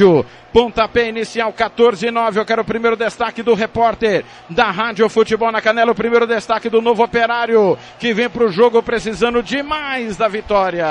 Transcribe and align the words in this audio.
rádio. 0.00 0.24
Pontapé 0.52 1.08
inicial 1.08 1.52
14 1.52 2.06
e 2.06 2.10
9. 2.10 2.40
Eu 2.40 2.44
quero 2.44 2.62
o 2.62 2.64
primeiro 2.64 2.96
destaque 2.96 3.42
do 3.42 3.54
repórter 3.54 4.24
da 4.48 4.70
Rádio 4.70 5.08
Futebol 5.08 5.52
na 5.52 5.60
Canela. 5.60 5.92
O 5.92 5.94
primeiro 5.94 6.26
destaque 6.26 6.68
do 6.68 6.80
novo 6.80 7.04
operário 7.04 7.78
que 7.98 8.12
vem 8.12 8.28
para 8.28 8.44
o 8.44 8.50
jogo 8.50 8.82
precisando 8.82 9.42
demais 9.42 10.16
da 10.16 10.26
vitória. 10.26 10.86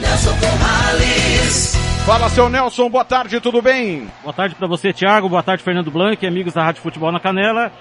Nelson 0.00 0.34
Fala, 2.04 2.28
seu 2.28 2.48
Nelson, 2.48 2.88
boa 2.88 3.04
tarde, 3.04 3.40
tudo 3.40 3.60
bem? 3.60 4.08
Boa 4.22 4.32
tarde 4.32 4.54
para 4.54 4.68
você, 4.68 4.92
Thiago, 4.92 5.28
boa 5.28 5.42
tarde, 5.42 5.64
Fernando 5.64 5.90
Blanc, 5.90 6.24
amigos 6.24 6.54
da 6.54 6.62
Rádio 6.62 6.80
Futebol 6.80 7.10
na 7.10 7.18
Canela. 7.18 7.72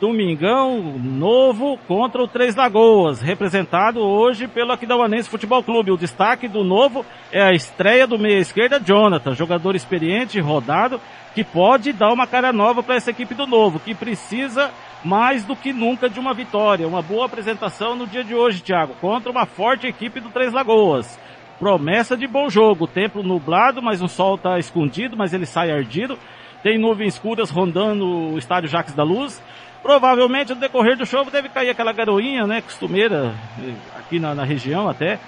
Domingão 0.00 0.80
novo 0.98 1.78
contra 1.86 2.22
o 2.22 2.26
Três 2.26 2.56
Lagoas, 2.56 3.20
representado 3.20 4.00
hoje 4.00 4.48
pelo 4.48 4.72
Aquidauanense 4.72 5.28
Futebol 5.28 5.62
Clube. 5.62 5.90
O 5.90 5.96
destaque 5.98 6.48
do 6.48 6.64
novo 6.64 7.04
é 7.30 7.42
a 7.42 7.52
estreia 7.52 8.06
do 8.06 8.18
meia 8.18 8.38
esquerda 8.38 8.80
Jonathan, 8.80 9.34
jogador 9.34 9.76
experiente, 9.76 10.40
rodado, 10.40 10.98
que 11.34 11.44
pode 11.44 11.92
dar 11.92 12.10
uma 12.14 12.26
cara 12.26 12.50
nova 12.50 12.82
para 12.82 12.94
essa 12.94 13.10
equipe 13.10 13.34
do 13.34 13.46
novo, 13.46 13.78
que 13.78 13.94
precisa 13.94 14.70
mais 15.04 15.44
do 15.44 15.54
que 15.54 15.70
nunca 15.70 16.08
de 16.08 16.18
uma 16.18 16.32
vitória. 16.32 16.88
Uma 16.88 17.02
boa 17.02 17.26
apresentação 17.26 17.94
no 17.94 18.06
dia 18.06 18.24
de 18.24 18.34
hoje, 18.34 18.62
Thiago, 18.62 18.94
contra 19.02 19.30
uma 19.30 19.44
forte 19.44 19.86
equipe 19.86 20.18
do 20.18 20.30
Três 20.30 20.50
Lagoas. 20.50 21.20
Promessa 21.58 22.16
de 22.16 22.26
bom 22.26 22.48
jogo. 22.48 22.86
Tempo 22.86 23.22
nublado, 23.22 23.82
mas 23.82 24.00
o 24.00 24.08
sol 24.08 24.36
está 24.36 24.58
escondido, 24.58 25.14
mas 25.14 25.34
ele 25.34 25.44
sai 25.44 25.70
ardido. 25.70 26.18
Tem 26.62 26.78
nuvens 26.78 27.14
escuras 27.14 27.50
rondando 27.50 28.06
o 28.32 28.38
estádio 28.38 28.70
Jacques 28.70 28.94
da 28.94 29.02
Luz. 29.02 29.42
Provavelmente 29.82 30.54
no 30.54 30.60
decorrer 30.60 30.96
do 30.96 31.06
show 31.06 31.24
deve 31.30 31.48
cair 31.48 31.70
aquela 31.70 31.92
garoinha, 31.92 32.46
né, 32.46 32.60
costumeira 32.60 33.34
eh, 33.58 33.72
aqui 33.98 34.20
na, 34.20 34.34
na 34.34 34.44
região 34.44 34.88
até. 34.88 35.18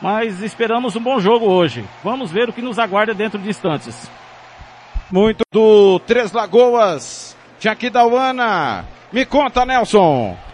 Mas 0.00 0.42
esperamos 0.42 0.96
um 0.96 1.00
bom 1.00 1.18
jogo 1.20 1.46
hoje. 1.46 1.84
Vamos 2.02 2.30
ver 2.30 2.48
o 2.48 2.52
que 2.52 2.62
nos 2.62 2.78
aguarda 2.78 3.12
dentro 3.12 3.38
de 3.38 3.48
instantes. 3.48 4.10
Muito 5.10 5.42
do 5.52 5.98
Três 6.00 6.32
Lagoas, 6.32 7.36
Uana. 8.06 8.84
Me 9.12 9.24
conta, 9.26 9.66
Nelson 9.66 10.47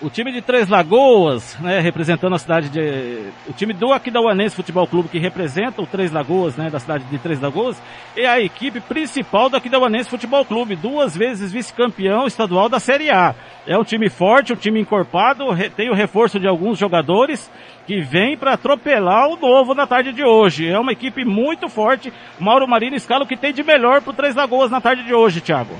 o 0.00 0.10
time 0.10 0.30
de 0.30 0.42
Três 0.42 0.68
Lagoas, 0.68 1.58
né, 1.60 1.80
representando 1.80 2.34
a 2.34 2.38
cidade 2.38 2.68
de. 2.68 3.30
O 3.48 3.52
time 3.52 3.72
do 3.72 3.92
Aquidauanense 3.92 4.54
Futebol 4.54 4.86
Clube, 4.86 5.08
que 5.08 5.18
representa 5.18 5.80
o 5.80 5.86
Três 5.86 6.12
Lagoas, 6.12 6.56
né, 6.56 6.68
da 6.68 6.78
cidade 6.78 7.04
de 7.04 7.18
Três 7.18 7.40
Lagoas, 7.40 7.80
é 8.16 8.26
a 8.26 8.40
equipe 8.40 8.80
principal 8.80 9.48
do 9.48 9.56
Aquidauanense 9.56 10.10
Futebol 10.10 10.44
Clube, 10.44 10.76
duas 10.76 11.16
vezes 11.16 11.52
vice-campeão 11.52 12.26
estadual 12.26 12.68
da 12.68 12.78
Série 12.78 13.10
A. 13.10 13.34
É 13.66 13.76
um 13.78 13.84
time 13.84 14.10
forte, 14.10 14.52
um 14.52 14.56
time 14.56 14.80
encorpado, 14.80 15.44
tem 15.76 15.90
o 15.90 15.94
reforço 15.94 16.38
de 16.38 16.46
alguns 16.46 16.78
jogadores 16.78 17.50
que 17.86 18.00
vem 18.00 18.36
para 18.36 18.52
atropelar 18.52 19.28
o 19.28 19.36
novo 19.36 19.74
na 19.74 19.86
tarde 19.86 20.12
de 20.12 20.24
hoje. 20.24 20.68
É 20.68 20.78
uma 20.78 20.92
equipe 20.92 21.24
muito 21.24 21.68
forte. 21.68 22.12
Mauro 22.38 22.68
Marino 22.68 22.96
escala 22.96 23.24
o 23.24 23.26
que 23.26 23.36
tem 23.36 23.52
de 23.52 23.62
melhor 23.62 24.02
para 24.02 24.10
o 24.10 24.14
Três 24.14 24.34
Lagoas 24.34 24.70
na 24.70 24.80
tarde 24.80 25.04
de 25.04 25.14
hoje, 25.14 25.40
Thiago. 25.40 25.74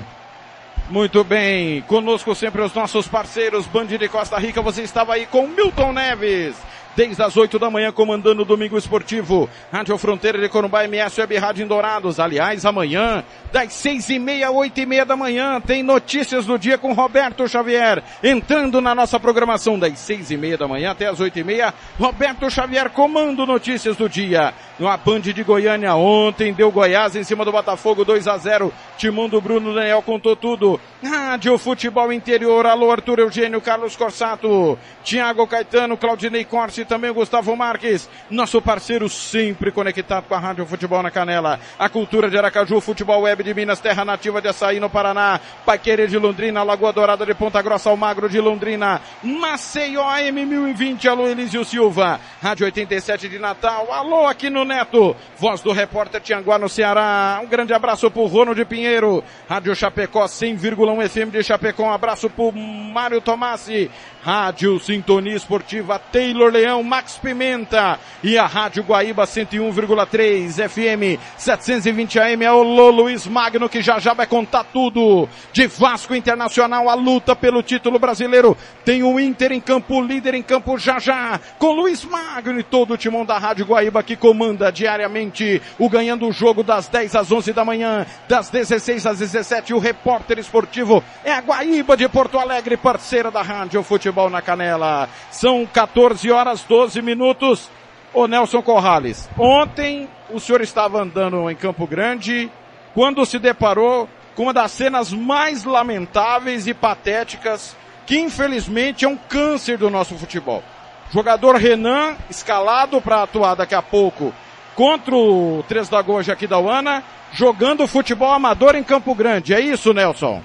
Muito 0.89 1.21
bem, 1.21 1.81
conosco 1.81 2.33
sempre 2.33 2.61
os 2.61 2.73
nossos 2.73 3.09
parceiros, 3.09 3.67
Band 3.67 3.87
de 3.87 4.07
Costa 4.07 4.37
Rica, 4.37 4.61
você 4.61 4.83
estava 4.83 5.15
aí 5.15 5.25
com 5.25 5.45
Milton 5.45 5.91
Neves 5.91 6.55
desde 6.97 7.21
as 7.21 7.37
8 7.37 7.59
da 7.59 7.69
manhã, 7.69 7.91
comandando 7.91 8.41
o 8.41 8.45
Domingo 8.45 8.75
Esportivo. 8.75 9.47
Rádio 9.71 9.95
Fronteira 9.99 10.39
de 10.39 10.49
Corumbá, 10.49 10.83
MS 10.83 11.21
Web 11.21 11.37
Rádio 11.37 11.63
em 11.63 11.67
Dourados. 11.67 12.19
Aliás, 12.19 12.65
amanhã, 12.65 13.23
das 13.53 13.71
6 13.73 14.09
e 14.09 14.17
meia, 14.17 14.49
8 14.49 14.79
e 14.79 14.85
meia 14.87 15.05
da 15.05 15.15
manhã, 15.15 15.61
tem 15.61 15.83
notícias 15.83 16.47
do 16.47 16.57
dia 16.57 16.75
com 16.75 16.93
Roberto 16.93 17.47
Xavier. 17.47 18.01
Entrando 18.23 18.81
na 18.81 18.95
nossa 18.95 19.19
programação 19.19 19.77
das 19.77 19.99
6 19.99 20.31
e 20.31 20.37
meia 20.37 20.57
da 20.57 20.67
manhã 20.67 20.89
até 20.89 21.05
as 21.05 21.19
8 21.19 21.37
e 21.37 21.43
meia, 21.43 21.71
Roberto 21.99 22.49
Xavier 22.49 22.89
comando 22.89 23.45
notícias 23.45 23.95
do 23.95 24.09
dia. 24.09 24.51
No 24.79 24.95
Band 24.97 25.21
de 25.21 25.43
Goiânia 25.43 25.95
ontem, 25.95 26.53
deu 26.53 26.71
Goiás 26.71 27.15
em 27.15 27.23
cima 27.23 27.43
do 27.43 27.51
Botafogo 27.51 28.05
2 28.05 28.27
a 28.27 28.37
0 28.37 28.73
Timão 28.97 29.29
do 29.29 29.39
Bruno 29.39 29.73
Daniel 29.73 30.01
contou 30.01 30.35
tudo. 30.35 30.79
Rádio 31.03 31.57
Futebol 31.57 32.11
Interior, 32.11 32.65
alô 32.65 32.91
Arthur 32.91 33.19
Eugênio, 33.19 33.61
Carlos 33.61 33.95
Corsato, 33.95 34.77
Tiago 35.03 35.45
Caetano, 35.45 35.97
Claudinei 35.97 36.43
Corsi, 36.43 36.85
também 36.87 37.11
o 37.11 37.13
Gustavo 37.13 37.55
Marques, 37.55 38.09
nosso 38.29 38.61
parceiro 38.61 39.09
sempre 39.09 39.71
conectado 39.71 40.25
com 40.27 40.33
a 40.33 40.39
Rádio 40.39 40.65
Futebol 40.65 41.03
na 41.03 41.11
Canela. 41.11 41.59
A 41.77 41.89
cultura 41.89 42.29
de 42.29 42.37
Aracaju, 42.37 42.79
Futebol 42.81 43.21
Web 43.21 43.43
de 43.43 43.53
Minas, 43.53 43.79
Terra 43.79 44.05
Nativa 44.05 44.41
de 44.41 44.47
Açaí 44.47 44.79
no 44.79 44.89
Paraná, 44.89 45.39
Paiquerer 45.65 46.07
de 46.07 46.17
Londrina, 46.17 46.63
Lagoa 46.63 46.93
Dourada 46.93 47.25
de 47.25 47.33
Ponta 47.33 47.61
Grossa, 47.61 47.89
Almagro 47.89 48.29
de 48.29 48.39
Londrina, 48.39 49.01
Maceió 49.21 50.03
M1020, 50.03 51.05
alô 51.05 51.27
Elísio 51.27 51.63
Silva, 51.65 52.19
Rádio 52.41 52.65
87 52.65 53.29
de 53.29 53.39
Natal, 53.39 53.91
alô 53.91 54.25
aqui 54.25 54.49
no 54.49 54.63
Neto, 54.63 55.15
voz 55.37 55.61
do 55.61 55.71
repórter 55.71 56.21
Tianguá 56.21 56.57
no 56.57 56.69
Ceará, 56.69 57.39
um 57.43 57.47
grande 57.47 57.73
abraço 57.73 58.09
pro 58.09 58.25
Ronald 58.25 58.63
Pinheiro, 58.65 59.23
Rádio 59.49 59.75
Chapecó 59.75 60.25
100,1 60.25 61.09
FM 61.09 61.31
de 61.31 61.43
Chapecó, 61.43 61.83
um 61.83 61.91
abraço 61.91 62.29
pro 62.29 62.51
Mário 62.51 63.21
Tomassi, 63.21 63.91
Rádio 64.23 64.79
Sintonia 64.79 65.35
Esportiva 65.35 65.99
Taylor 65.99 66.51
Leão, 66.51 66.76
Max 66.83 67.17
Pimenta 67.17 67.99
e 68.23 68.37
a 68.37 68.45
Rádio 68.45 68.83
Guaíba 68.83 69.23
101,3 69.25 70.69
FM 70.69 71.19
720 71.37 72.19
AM 72.19 72.45
é 72.45 72.51
o 72.51 72.61
Luiz 72.61 73.25
Magno 73.25 73.67
que 73.67 73.81
já 73.81 73.99
já 73.99 74.13
vai 74.13 74.27
contar 74.27 74.63
tudo 74.65 75.27
de 75.51 75.67
Vasco 75.67 76.13
Internacional, 76.13 76.89
a 76.89 76.93
luta 76.93 77.35
pelo 77.35 77.63
título 77.63 77.97
brasileiro. 77.97 78.55
Tem 78.85 79.01
o 79.01 79.19
Inter 79.19 79.51
em 79.51 79.59
campo, 79.59 80.01
líder 80.01 80.35
em 80.35 80.43
campo 80.43 80.77
já 80.77 80.99
já, 80.99 81.39
com 81.57 81.71
Luiz 81.71 82.05
Magno 82.05 82.59
e 82.59 82.63
todo 82.63 82.93
o 82.93 82.97
timão 82.97 83.25
da 83.25 83.37
Rádio 83.37 83.65
Guaíba 83.65 84.03
que 84.03 84.15
comanda 84.15 84.71
diariamente 84.71 85.61
o 85.79 85.89
ganhando 85.89 86.27
o 86.27 86.31
jogo 86.31 86.61
das 86.61 86.87
10 86.87 87.15
às 87.15 87.31
11 87.31 87.53
da 87.53 87.65
manhã, 87.65 88.05
das 88.27 88.49
16 88.49 89.05
às 89.05 89.19
17 89.19 89.73
o 89.73 89.79
repórter 89.79 90.37
esportivo 90.37 91.03
é 91.23 91.31
a 91.31 91.41
Guaíba 91.41 91.97
de 91.97 92.07
Porto 92.07 92.37
Alegre, 92.37 92.77
parceira 92.77 93.31
da 93.31 93.41
Rádio 93.41 93.83
futebol 93.83 94.29
na 94.29 94.41
canela. 94.41 95.09
São 95.31 95.65
14 95.65 96.29
horas 96.29 96.56
12 96.63 97.01
minutos. 97.01 97.69
Ô 98.13 98.27
Nelson 98.27 98.61
Corrales, 98.61 99.29
ontem 99.37 100.09
o 100.29 100.39
senhor 100.39 100.61
estava 100.61 101.01
andando 101.01 101.49
em 101.49 101.55
Campo 101.55 101.85
Grande 101.85 102.49
quando 102.93 103.25
se 103.25 103.37
deparou 103.37 104.09
com 104.35 104.43
uma 104.43 104.53
das 104.53 104.71
cenas 104.71 105.11
mais 105.11 105.63
lamentáveis 105.63 106.67
e 106.67 106.73
patéticas 106.73 107.75
que 108.05 108.17
infelizmente 108.17 109.03
é 109.03 109.07
um 109.07 109.17
câncer 109.17 109.77
do 109.77 109.89
nosso 109.89 110.15
futebol. 110.15 110.63
Jogador 111.11 111.55
Renan, 111.55 112.15
escalado 112.29 113.01
para 113.01 113.23
atuar 113.23 113.55
daqui 113.55 113.75
a 113.75 113.81
pouco 113.81 114.33
contra 114.75 115.15
o 115.15 115.63
Três 115.67 115.89
da 115.89 116.59
Uana, 116.59 117.03
jogando 117.33 117.87
futebol 117.87 118.31
amador 118.31 118.75
em 118.75 118.83
Campo 118.83 119.13
Grande. 119.13 119.53
É 119.53 119.59
isso, 119.59 119.93
Nelson? 119.93 120.41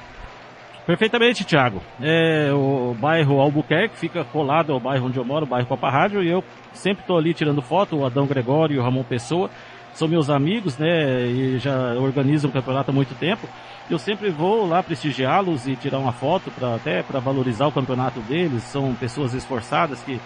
Perfeitamente, 0.86 1.44
Thiago. 1.44 1.80
É, 2.00 2.50
o 2.52 2.94
bairro 2.98 3.40
Albuquerque 3.40 3.96
fica 3.96 4.24
colado 4.24 4.72
ao 4.72 4.80
bairro 4.80 5.06
onde 5.06 5.18
eu 5.18 5.24
moro, 5.24 5.46
o 5.46 5.48
bairro 5.48 5.68
Copa 5.68 5.88
Rádio, 5.88 6.22
e 6.22 6.28
eu 6.28 6.42
sempre 6.72 7.02
estou 7.02 7.16
ali 7.16 7.32
tirando 7.32 7.62
foto, 7.62 7.96
o 7.96 8.06
Adão 8.06 8.26
Gregório 8.26 8.76
e 8.76 8.78
o 8.78 8.82
Ramon 8.82 9.04
Pessoa 9.04 9.48
são 9.94 10.08
meus 10.08 10.30
amigos, 10.30 10.78
né, 10.78 11.26
e 11.26 11.58
já 11.58 11.94
organizam 11.94 12.50
o 12.50 12.52
campeonato 12.52 12.90
há 12.90 12.94
muito 12.94 13.14
tempo. 13.14 13.46
Eu 13.90 13.98
sempre 13.98 14.30
vou 14.30 14.66
lá 14.66 14.82
prestigiá-los 14.82 15.66
e 15.68 15.76
tirar 15.76 15.98
uma 15.98 16.12
foto 16.12 16.50
para 16.50 16.74
até 16.74 17.02
para 17.02 17.20
valorizar 17.20 17.66
o 17.66 17.72
campeonato 17.72 18.20
deles. 18.20 18.62
São 18.62 18.94
pessoas 18.94 19.34
esforçadas 19.34 20.00
que 20.00 20.18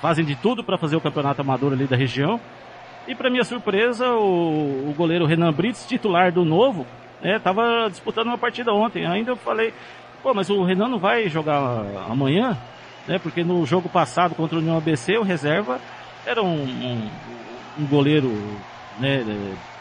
fazem 0.00 0.24
de 0.24 0.36
tudo 0.36 0.62
para 0.62 0.78
fazer 0.78 0.94
o 0.96 1.00
campeonato 1.00 1.40
amador 1.40 1.72
ali 1.72 1.86
da 1.86 1.96
região. 1.96 2.38
E 3.08 3.14
para 3.14 3.30
minha 3.30 3.42
surpresa, 3.42 4.08
o, 4.12 4.90
o 4.90 4.94
goleiro 4.96 5.26
Renan 5.26 5.52
Brits, 5.52 5.86
titular 5.86 6.30
do 6.30 6.44
Novo, 6.44 6.86
estava 7.22 7.84
né, 7.84 7.88
disputando 7.90 8.26
uma 8.26 8.38
partida 8.38 8.72
ontem. 8.72 9.06
Ainda 9.06 9.32
eu 9.32 9.36
falei, 9.36 9.72
pô, 10.22 10.32
mas 10.34 10.50
o 10.50 10.62
Renan 10.62 10.88
não 10.88 10.98
vai 10.98 11.28
jogar 11.28 11.84
amanhã, 12.08 12.56
né? 13.06 13.18
Porque 13.18 13.42
no 13.42 13.64
jogo 13.66 13.88
passado 13.88 14.34
contra 14.34 14.56
o 14.56 14.60
União 14.60 14.76
ABC, 14.76 15.16
o 15.18 15.22
reserva 15.22 15.80
era 16.26 16.42
um, 16.42 16.62
um, 16.62 17.10
um 17.80 17.86
goleiro, 17.86 18.30
né? 18.98 19.24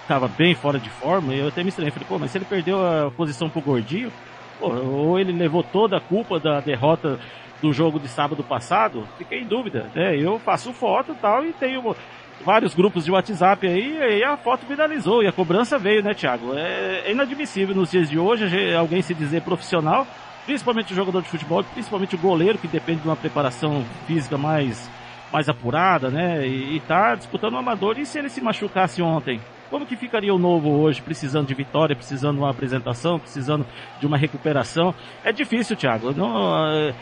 Estava 0.02 0.28
bem 0.28 0.56
fora 0.56 0.80
de 0.80 0.90
forma. 0.90 1.34
E 1.34 1.40
eu 1.40 1.50
até 1.50 1.64
me 1.64 1.70
estranhei, 1.70 1.92
falei, 1.92 2.08
pô, 2.08 2.18
mas 2.18 2.32
se 2.32 2.38
ele 2.38 2.46
perdeu 2.46 2.80
a 2.86 3.12
posição 3.12 3.50
pro 3.50 3.62
Gordinho, 3.62 4.12
pô, 4.60 4.70
ou 4.70 5.20
ele 5.20 5.32
levou 5.32 5.64
toda 5.64 5.98
a 5.98 6.02
culpa 6.02 6.40
da 6.40 6.60
derrota 6.60 7.20
do 7.62 7.74
jogo 7.74 8.00
de 8.00 8.08
sábado 8.08 8.44
passado, 8.44 9.08
fiquei 9.18 9.42
em 9.42 9.48
dúvida, 9.48 9.90
né? 9.94 10.16
Eu 10.16 10.40
faço 10.40 10.72
foto 10.72 11.12
e 11.12 11.16
tal 11.16 11.46
e 11.46 11.54
tenho 11.54 11.96
vários 12.46 12.74
grupos 12.74 13.06
de 13.06 13.12
WhatsApp 13.12 13.68
aí, 13.68 14.20
e 14.20 14.24
a 14.24 14.38
foto 14.38 14.66
viralizou 14.66 15.24
e 15.24 15.28
a 15.28 15.32
cobrança 15.32 15.78
veio, 15.78 16.04
né, 16.04 16.14
Thiago? 16.14 16.54
É, 16.56 17.04
é 17.06 17.12
inadmissível 17.12 17.76
nos 17.76 17.92
dias 17.92 18.10
de 18.10 18.18
hoje 18.18 18.74
alguém 18.74 19.02
se 19.02 19.14
dizer 19.14 19.42
profissional, 19.42 20.08
principalmente 20.46 20.94
o 20.94 20.96
jogador 20.96 21.22
de 21.22 21.30
futebol, 21.30 21.64
principalmente 21.64 22.16
o 22.16 22.20
goleiro, 22.20 22.58
que 22.58 22.68
depende 22.68 23.02
de 23.02 23.08
uma 23.08 23.16
preparação 23.16 23.84
física 24.06 24.38
mais, 24.38 24.90
mais 25.32 25.50
apurada, 25.50 26.10
né? 26.10 26.48
E, 26.48 26.78
e 26.78 26.80
tá 26.80 27.16
disputando 27.16 27.54
o 27.54 27.58
amador. 27.58 28.00
E 28.00 28.06
se 28.06 28.18
ele 28.18 28.30
se 28.30 28.40
machucasse 28.40 29.02
ontem? 29.02 29.42
Como 29.70 29.86
que 29.86 29.98
ficaria 29.98 30.34
o 30.34 30.40
novo 30.40 30.70
hoje, 30.70 31.02
precisando 31.02 31.48
de 31.48 31.54
vitória, 31.54 31.94
precisando 31.94 32.36
de 32.36 32.42
uma 32.42 32.52
apresentação, 32.52 33.20
precisando 33.20 33.66
de 34.00 34.08
uma 34.08 34.18
recuperação? 34.18 34.96
É 35.26 35.34
difícil, 35.34 35.76
Thiago. 35.76 36.14
Não, 36.14 36.94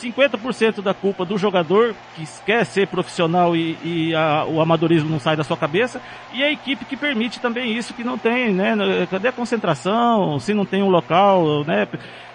50% 0.00 0.82
da 0.82 0.92
culpa 0.92 1.24
do 1.24 1.38
jogador 1.38 1.94
que 2.14 2.24
quer 2.44 2.64
ser 2.64 2.86
profissional 2.88 3.56
e, 3.56 3.78
e 3.82 4.14
a, 4.14 4.44
o 4.44 4.60
amadorismo 4.60 5.08
não 5.08 5.18
sai 5.18 5.36
da 5.36 5.44
sua 5.44 5.56
cabeça 5.56 6.00
e 6.32 6.42
a 6.42 6.50
equipe 6.50 6.84
que 6.84 6.96
permite 6.96 7.40
também 7.40 7.76
isso 7.76 7.94
que 7.94 8.04
não 8.04 8.18
tem, 8.18 8.52
né? 8.52 8.74
Cadê 9.10 9.28
a 9.28 9.32
concentração? 9.32 10.38
Se 10.38 10.52
não 10.52 10.66
tem 10.66 10.82
um 10.82 10.88
local, 10.88 11.64
né? 11.64 11.88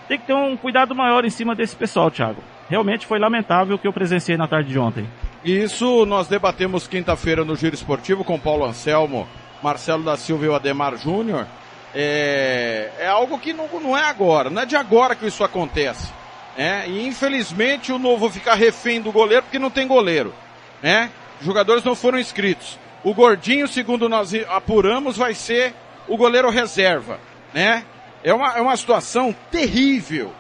Tem 0.08 0.20
que 0.20 0.26
ter 0.26 0.34
um 0.34 0.58
cuidado 0.58 0.94
maior 0.94 1.24
em 1.24 1.30
cima 1.30 1.56
desse 1.56 1.76
pessoal, 1.76 2.10
Thiago. 2.12 2.44
Realmente 2.70 3.06
foi 3.06 3.20
lamentável 3.20 3.76
o 3.76 3.80
que 3.80 3.88
eu 3.88 3.94
presenciei 3.94 4.38
na 4.38 4.48
tarde 4.48 4.70
de 4.70 4.80
ontem. 4.80 5.08
Isso 5.44 6.06
nós 6.06 6.28
debatemos 6.28 6.88
quinta-feira 6.88 7.46
no 7.46 7.56
Giro 7.56 7.76
Esportivo 7.76 8.24
com 8.24 8.40
Paulo 8.40 8.66
Anselmo, 8.66 9.28
Marcelo 9.62 10.04
da 10.04 10.18
Silva 10.18 10.46
e 10.46 10.50
o 10.50 10.56
Ademar 10.56 10.98
Júnior. 10.98 11.46
É, 11.94 12.92
é 13.00 13.08
algo 13.08 13.38
que 13.38 13.54
não, 13.54 13.68
não 13.82 13.98
é 13.98 14.04
agora, 14.04 14.50
não 14.50 14.62
é 14.62 14.66
de 14.66 14.76
agora 14.76 15.16
que 15.16 15.26
isso 15.26 15.44
acontece. 15.44 16.12
É, 16.58 16.88
e 16.88 17.08
infelizmente 17.08 17.92
o 17.92 18.00
novo 18.00 18.30
ficar 18.30 18.56
refém 18.56 19.02
do 19.02 19.12
goleiro 19.12 19.44
porque 19.44 19.60
não 19.60 19.70
tem 19.70 19.88
goleiro. 19.88 20.34
Né? 20.82 21.10
Os 21.40 21.46
jogadores 21.46 21.84
não 21.84 21.96
foram 21.96 22.20
inscritos. 22.20 22.78
O 23.04 23.14
Gordinho, 23.14 23.68
segundo 23.68 24.08
nós 24.10 24.34
apuramos, 24.50 25.18
vai 25.18 25.34
ser 25.34 25.74
o 26.08 26.18
goleiro 26.18 26.50
reserva. 26.50 27.20
Né? 27.54 27.84
É, 28.24 28.34
uma, 28.34 28.58
é 28.58 28.62
uma 28.62 28.76
situação 28.76 29.36
terrível. 29.50 30.34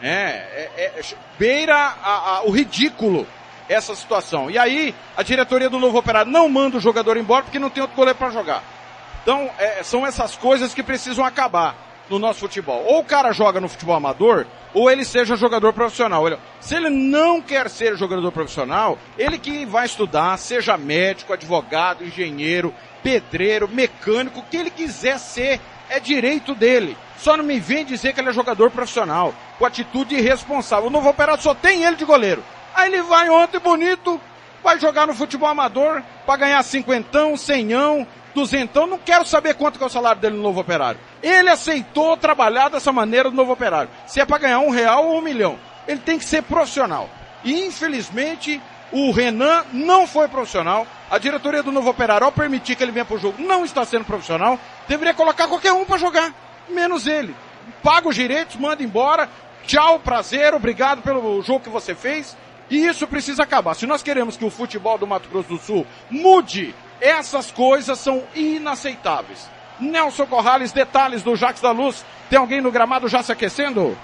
Né? 0.00 0.30
É, 0.30 0.70
é, 0.76 0.84
é 0.96 1.02
beira 1.38 1.76
a, 1.76 2.36
a, 2.36 2.42
o 2.44 2.50
ridículo 2.50 3.26
essa 3.68 3.94
situação. 3.94 4.50
E 4.50 4.58
aí, 4.58 4.94
a 5.16 5.22
diretoria 5.22 5.70
do 5.70 5.78
Novo 5.78 5.98
Operário 5.98 6.30
não 6.30 6.48
manda 6.48 6.76
o 6.76 6.80
jogador 6.80 7.16
embora 7.16 7.44
porque 7.44 7.58
não 7.58 7.70
tem 7.70 7.82
outro 7.82 7.96
goleiro 7.96 8.18
para 8.18 8.30
jogar. 8.30 8.62
Então, 9.22 9.50
é, 9.58 9.82
são 9.82 10.06
essas 10.06 10.36
coisas 10.36 10.74
que 10.74 10.82
precisam 10.82 11.24
acabar 11.24 11.74
no 12.08 12.18
nosso 12.18 12.40
futebol. 12.40 12.84
Ou 12.86 13.00
o 13.00 13.04
cara 13.04 13.32
joga 13.32 13.60
no 13.60 13.68
futebol 13.68 13.94
amador, 13.94 14.46
ou 14.72 14.90
ele 14.90 15.04
seja 15.04 15.36
jogador 15.36 15.72
profissional. 15.72 16.24
se 16.60 16.74
ele 16.74 16.90
não 16.90 17.40
quer 17.40 17.70
ser 17.70 17.96
jogador 17.96 18.32
profissional, 18.32 18.98
ele 19.18 19.38
que 19.38 19.64
vai 19.64 19.86
estudar, 19.86 20.36
seja 20.36 20.76
médico, 20.76 21.32
advogado, 21.32 22.04
engenheiro, 22.04 22.74
pedreiro, 23.02 23.68
mecânico, 23.68 24.40
o 24.40 24.42
que 24.42 24.56
ele 24.56 24.70
quiser 24.70 25.18
ser, 25.18 25.60
é 25.88 26.00
direito 26.00 26.54
dele. 26.54 26.96
Só 27.18 27.36
não 27.36 27.44
me 27.44 27.60
vem 27.60 27.84
dizer 27.84 28.12
que 28.12 28.20
ele 28.20 28.30
é 28.30 28.32
jogador 28.32 28.70
profissional, 28.70 29.34
com 29.58 29.64
atitude 29.64 30.14
irresponsável. 30.14 30.88
O 30.88 30.90
novo 30.90 31.08
operário 31.08 31.42
só 31.42 31.54
tem 31.54 31.84
ele 31.84 31.96
de 31.96 32.04
goleiro. 32.04 32.42
Aí 32.74 32.92
ele 32.92 33.02
vai 33.02 33.30
ontem 33.30 33.60
bonito, 33.60 34.20
vai 34.62 34.80
jogar 34.80 35.06
no 35.06 35.14
futebol 35.14 35.48
amador, 35.48 36.02
para 36.26 36.36
ganhar 36.38 36.62
cinquentão, 36.62 37.36
cenhão, 37.36 38.06
duzentão, 38.34 38.86
não 38.86 38.98
quero 38.98 39.24
saber 39.24 39.54
quanto 39.54 39.82
é 39.82 39.86
o 39.86 39.90
salário 39.90 40.20
dele 40.20 40.36
no 40.36 40.42
novo 40.42 40.60
operário. 40.60 41.00
Ele 41.22 41.48
aceitou 41.48 42.16
trabalhar 42.16 42.68
dessa 42.68 42.92
maneira 42.92 43.30
no 43.30 43.36
novo 43.36 43.52
operário. 43.52 43.90
Se 44.06 44.20
é 44.20 44.26
para 44.26 44.38
ganhar 44.38 44.60
um 44.60 44.70
real 44.70 45.06
ou 45.06 45.18
um 45.18 45.22
milhão. 45.22 45.58
Ele 45.86 46.00
tem 46.00 46.18
que 46.18 46.24
ser 46.24 46.42
profissional. 46.42 47.08
E 47.44 47.66
infelizmente, 47.66 48.60
o 48.90 49.10
Renan 49.10 49.64
não 49.72 50.06
foi 50.06 50.28
profissional. 50.28 50.86
A 51.10 51.18
diretoria 51.18 51.62
do 51.62 51.72
novo 51.72 51.90
operário, 51.90 52.24
ao 52.24 52.32
permitir 52.32 52.74
que 52.76 52.82
ele 52.82 52.92
venha 52.92 53.04
para 53.04 53.16
o 53.16 53.20
jogo, 53.20 53.42
não 53.42 53.64
está 53.64 53.84
sendo 53.84 54.04
profissional. 54.04 54.58
Deveria 54.88 55.14
colocar 55.14 55.46
qualquer 55.46 55.72
um 55.72 55.84
para 55.84 55.98
jogar. 55.98 56.32
Menos 56.68 57.06
ele. 57.06 57.34
Paga 57.82 58.08
os 58.08 58.14
direitos, 58.14 58.56
manda 58.56 58.82
embora. 58.82 59.28
Tchau, 59.66 59.98
prazer, 59.98 60.54
obrigado 60.54 61.02
pelo 61.02 61.40
jogo 61.42 61.60
que 61.60 61.70
você 61.70 61.94
fez. 61.94 62.36
E 62.70 62.86
isso 62.86 63.06
precisa 63.06 63.42
acabar. 63.42 63.74
Se 63.74 63.86
nós 63.86 64.02
queremos 64.02 64.36
que 64.36 64.44
o 64.44 64.50
futebol 64.50 64.96
do 64.96 65.06
Mato 65.06 65.28
Grosso 65.28 65.48
do 65.48 65.58
Sul 65.58 65.86
mude 66.10 66.74
essas 67.00 67.50
coisas 67.50 67.98
são 67.98 68.22
inaceitáveis. 68.34 69.50
Nelson 69.80 70.26
Corrales, 70.26 70.72
detalhes 70.72 71.22
do 71.22 71.36
Jax 71.36 71.60
da 71.60 71.70
Luz. 71.70 72.04
Tem 72.30 72.38
alguém 72.38 72.60
no 72.60 72.70
gramado 72.70 73.08
já 73.08 73.22
se 73.22 73.32
aquecendo? 73.32 73.96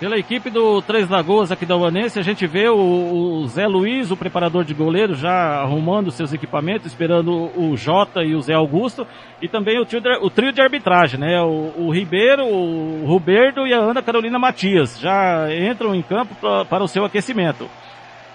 Pela 0.00 0.16
equipe 0.16 0.48
do 0.48 0.80
Três 0.80 1.08
Lagoas 1.08 1.50
aqui 1.50 1.66
da 1.66 1.76
Uanense, 1.76 2.20
a 2.20 2.22
gente 2.22 2.46
vê 2.46 2.68
o, 2.68 2.76
o, 2.76 3.48
Zé 3.48 3.66
Luiz, 3.66 4.12
o 4.12 4.16
preparador 4.16 4.64
de 4.64 4.72
goleiro, 4.72 5.16
já 5.16 5.60
arrumando 5.60 6.12
seus 6.12 6.32
equipamentos, 6.32 6.86
esperando 6.86 7.50
o, 7.58 7.76
Jota 7.76 8.22
e 8.22 8.32
o 8.32 8.40
Zé 8.40 8.54
Augusto, 8.54 9.04
e 9.42 9.48
também 9.48 9.80
o 9.80 9.84
trio 9.84 10.00
de, 10.00 10.08
o 10.22 10.30
trio 10.30 10.52
de 10.52 10.60
arbitragem, 10.60 11.18
né? 11.18 11.40
O, 11.42 11.72
o 11.76 11.90
Ribeiro, 11.90 12.46
o 12.46 13.06
Roberto 13.06 13.66
e 13.66 13.74
a 13.74 13.78
Ana 13.78 14.00
Carolina 14.00 14.38
Matias 14.38 15.00
já 15.00 15.48
entram 15.52 15.92
em 15.96 16.02
campo 16.02 16.32
pra, 16.36 16.64
para 16.64 16.84
o 16.84 16.88
seu 16.88 17.04
aquecimento. 17.04 17.68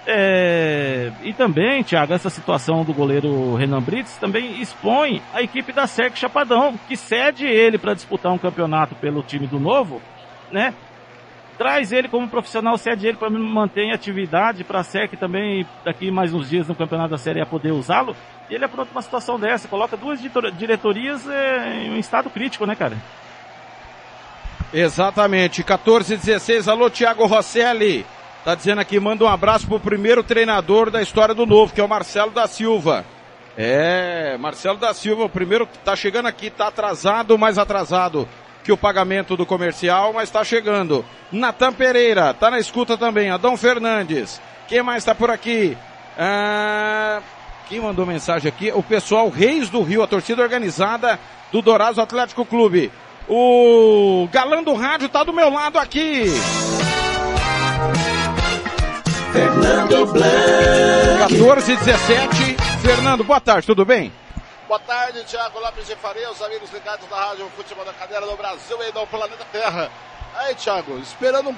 É, 0.06 1.12
e 1.24 1.32
também, 1.32 1.82
Thiago, 1.82 2.14
essa 2.14 2.30
situação 2.30 2.84
do 2.84 2.94
goleiro 2.94 3.56
Renan 3.56 3.82
Brits 3.82 4.18
também 4.18 4.62
expõe 4.62 5.22
a 5.34 5.42
equipe 5.42 5.72
da 5.72 5.88
SEC 5.88 6.18
Chapadão, 6.18 6.78
que 6.88 6.98
cede 6.98 7.46
ele 7.46 7.78
para 7.78 7.94
disputar 7.94 8.32
um 8.34 8.38
campeonato 8.38 8.96
pelo 8.96 9.24
time 9.24 9.48
do 9.48 9.60
Novo, 9.60 10.02
né? 10.52 10.74
Traz 11.58 11.94
ele 11.94 12.10
como 12.10 12.28
profissional, 12.28 12.78
cede 12.78 13.08
ele 13.08 13.18
para 13.18 13.30
manter 13.30 13.84
em 13.84 13.94
atividade, 13.94 14.66
para 14.66 14.80
a 14.80 14.84
SEC 14.84 15.16
também, 15.18 15.66
daqui 15.86 16.12
mais 16.12 16.34
uns 16.34 16.50
dias 16.50 16.68
no 16.68 16.76
campeonato 16.76 17.12
da 17.12 17.18
Série 17.18 17.42
A 17.42 17.46
poder 17.46 17.72
usá-lo. 17.72 18.16
E 18.50 18.56
ele 18.56 18.66
apronta 18.66 18.92
uma 18.92 19.02
situação 19.02 19.40
dessa, 19.40 19.70
coloca 19.70 19.96
duas 19.96 20.20
diretorias 20.58 21.26
é, 21.30 21.86
em 21.86 21.92
um 21.92 21.98
estado 21.98 22.30
crítico, 22.30 22.66
né, 22.66 22.76
cara? 22.76 22.98
Exatamente, 24.74 25.64
14 25.64 26.18
16, 26.18 26.68
alô 26.68 26.90
Thiago 26.90 27.26
Rosselli. 27.26 28.06
Tá 28.44 28.56
dizendo 28.56 28.82
aqui, 28.82 29.00
manda 29.00 29.24
um 29.24 29.28
abraço 29.28 29.66
pro 29.68 29.80
primeiro 29.80 30.22
treinador 30.22 30.92
da 30.92 31.02
história 31.02 31.34
do 31.34 31.46
Novo, 31.46 31.74
que 31.74 31.80
é 31.80 31.84
o 31.84 31.88
Marcelo 31.88 32.32
da 32.32 32.46
Silva. 32.46 33.06
É, 33.58 34.36
Marcelo 34.38 34.78
da 34.78 34.94
Silva, 34.94 35.24
o 35.24 35.30
primeiro 35.30 35.68
tá 35.86 35.96
chegando 35.96 36.28
aqui, 36.28 36.50
tá 36.50 36.68
atrasado, 36.68 37.38
mais 37.38 37.58
atrasado 37.58 38.28
que 38.64 38.72
o 38.72 38.78
pagamento 38.78 39.38
do 39.38 39.46
comercial, 39.46 40.14
mas 40.14 40.30
tá 40.30 40.44
chegando. 40.44 41.06
Natan 41.32 41.74
Pereira, 41.74 42.34
tá 42.34 42.50
na 42.50 42.60
escuta 42.60 42.98
também. 42.98 43.30
Adão 43.30 43.58
Fernandes. 43.58 44.42
Quem 44.68 44.82
mais 44.82 45.04
tá 45.04 45.14
por 45.14 45.30
aqui? 45.30 45.78
Ah, 46.18 47.22
quem 47.68 47.82
mandou 47.82 48.06
mensagem 48.06 48.48
aqui? 48.48 48.72
O 48.74 48.82
pessoal 48.82 49.30
Reis 49.30 49.70
do 49.70 49.82
Rio, 49.82 50.02
a 50.02 50.08
torcida 50.08 50.42
organizada 50.42 51.20
do 51.52 51.62
Dourados 51.62 52.00
Atlético 52.00 52.46
Clube. 52.46 52.92
O 53.28 54.28
galã 54.32 54.64
do 54.64 54.74
rádio 54.74 55.10
tá 55.10 55.24
do 55.24 55.34
meu 55.34 55.50
lado 55.50 55.78
aqui. 55.78 56.26
Fernando 59.34 60.06
Blanc. 60.14 61.38
14 61.38 61.76
17. 61.78 62.56
Fernando, 62.84 63.24
boa 63.24 63.42
tarde, 63.42 63.66
tudo 63.66 63.84
bem? 63.84 64.14
Boa 64.68 64.80
tarde, 64.80 65.24
Thiago 65.24 65.60
Lopes 65.60 65.88
de 65.88 65.96
Faria, 65.96 66.30
os 66.30 66.40
amigos 66.40 66.72
ligados 66.72 67.10
da 67.10 67.16
Rádio 67.16 67.50
Futebol 67.56 67.84
da 67.84 67.94
Cadeira 67.94 68.28
do 68.28 68.38
Brasil 68.38 68.78
e 68.88 68.92
do 68.92 69.08
planeta 69.08 69.44
Terra. 69.52 69.90
Aí, 70.36 70.54
Thiago, 70.54 71.00
esperando 71.00 71.50
um 71.50 71.56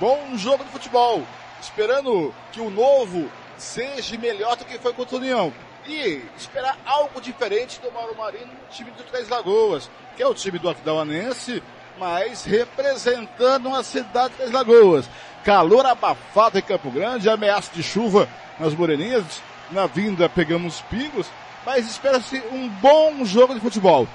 bom 0.00 0.38
jogo 0.38 0.64
de 0.64 0.70
futebol, 0.70 1.22
esperando 1.60 2.34
que 2.50 2.62
o 2.62 2.70
novo 2.70 3.30
seja 3.58 4.16
melhor 4.16 4.56
do 4.56 4.64
que 4.64 4.78
foi 4.78 4.94
contra 4.94 5.16
o 5.16 5.18
União. 5.18 5.52
E 5.86 6.22
esperar 6.34 6.78
algo 6.86 7.20
diferente 7.20 7.78
do 7.80 7.92
Mauro 7.92 8.16
Marinho 8.16 8.46
no 8.46 8.74
time 8.74 8.90
do 8.92 9.02
Três 9.04 9.28
Lagoas, 9.28 9.90
que 10.16 10.22
é 10.22 10.26
o 10.26 10.34
time 10.34 10.58
do 10.58 10.70
Atidauanense, 10.70 11.62
mas 11.98 12.44
representando 12.44 13.74
a 13.74 13.82
cidade 13.82 14.30
de 14.30 14.36
Três 14.36 14.52
Lagoas 14.52 15.08
calor 15.44 15.86
abafado 15.86 16.58
em 16.58 16.62
Campo 16.62 16.90
Grande, 16.90 17.28
ameaça 17.28 17.70
de 17.72 17.82
chuva 17.82 18.28
nas 18.58 18.74
Moreninhas, 18.74 19.24
na 19.70 19.86
vinda 19.86 20.28
pegamos 20.28 20.82
pingos, 20.82 21.26
mas 21.64 21.88
espera-se 21.88 22.42
um 22.52 22.68
bom 22.68 23.24
jogo 23.24 23.54
de 23.54 23.60
futebol. 23.60 24.06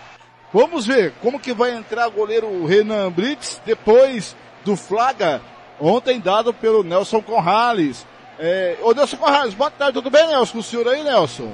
Vamos 0.53 0.85
ver 0.85 1.13
como 1.21 1.39
que 1.39 1.53
vai 1.53 1.71
entrar 1.71 2.07
o 2.07 2.11
goleiro 2.11 2.65
Renan 2.65 3.11
Brits 3.11 3.59
depois 3.65 4.35
do 4.63 4.75
flaga 4.75 5.41
ontem 5.79 6.19
dado 6.19 6.53
pelo 6.53 6.83
Nelson 6.83 7.21
Conrales. 7.21 8.05
É, 8.37 8.77
ô 8.81 8.93
Nelson 8.93 9.17
Conrales, 9.17 9.53
boa 9.55 9.71
tarde, 9.71 9.93
tudo 9.93 10.11
bem 10.11 10.27
Nelson? 10.27 10.59
O 10.59 10.63
senhor 10.63 10.87
aí, 10.87 11.03
Nelson? 11.03 11.51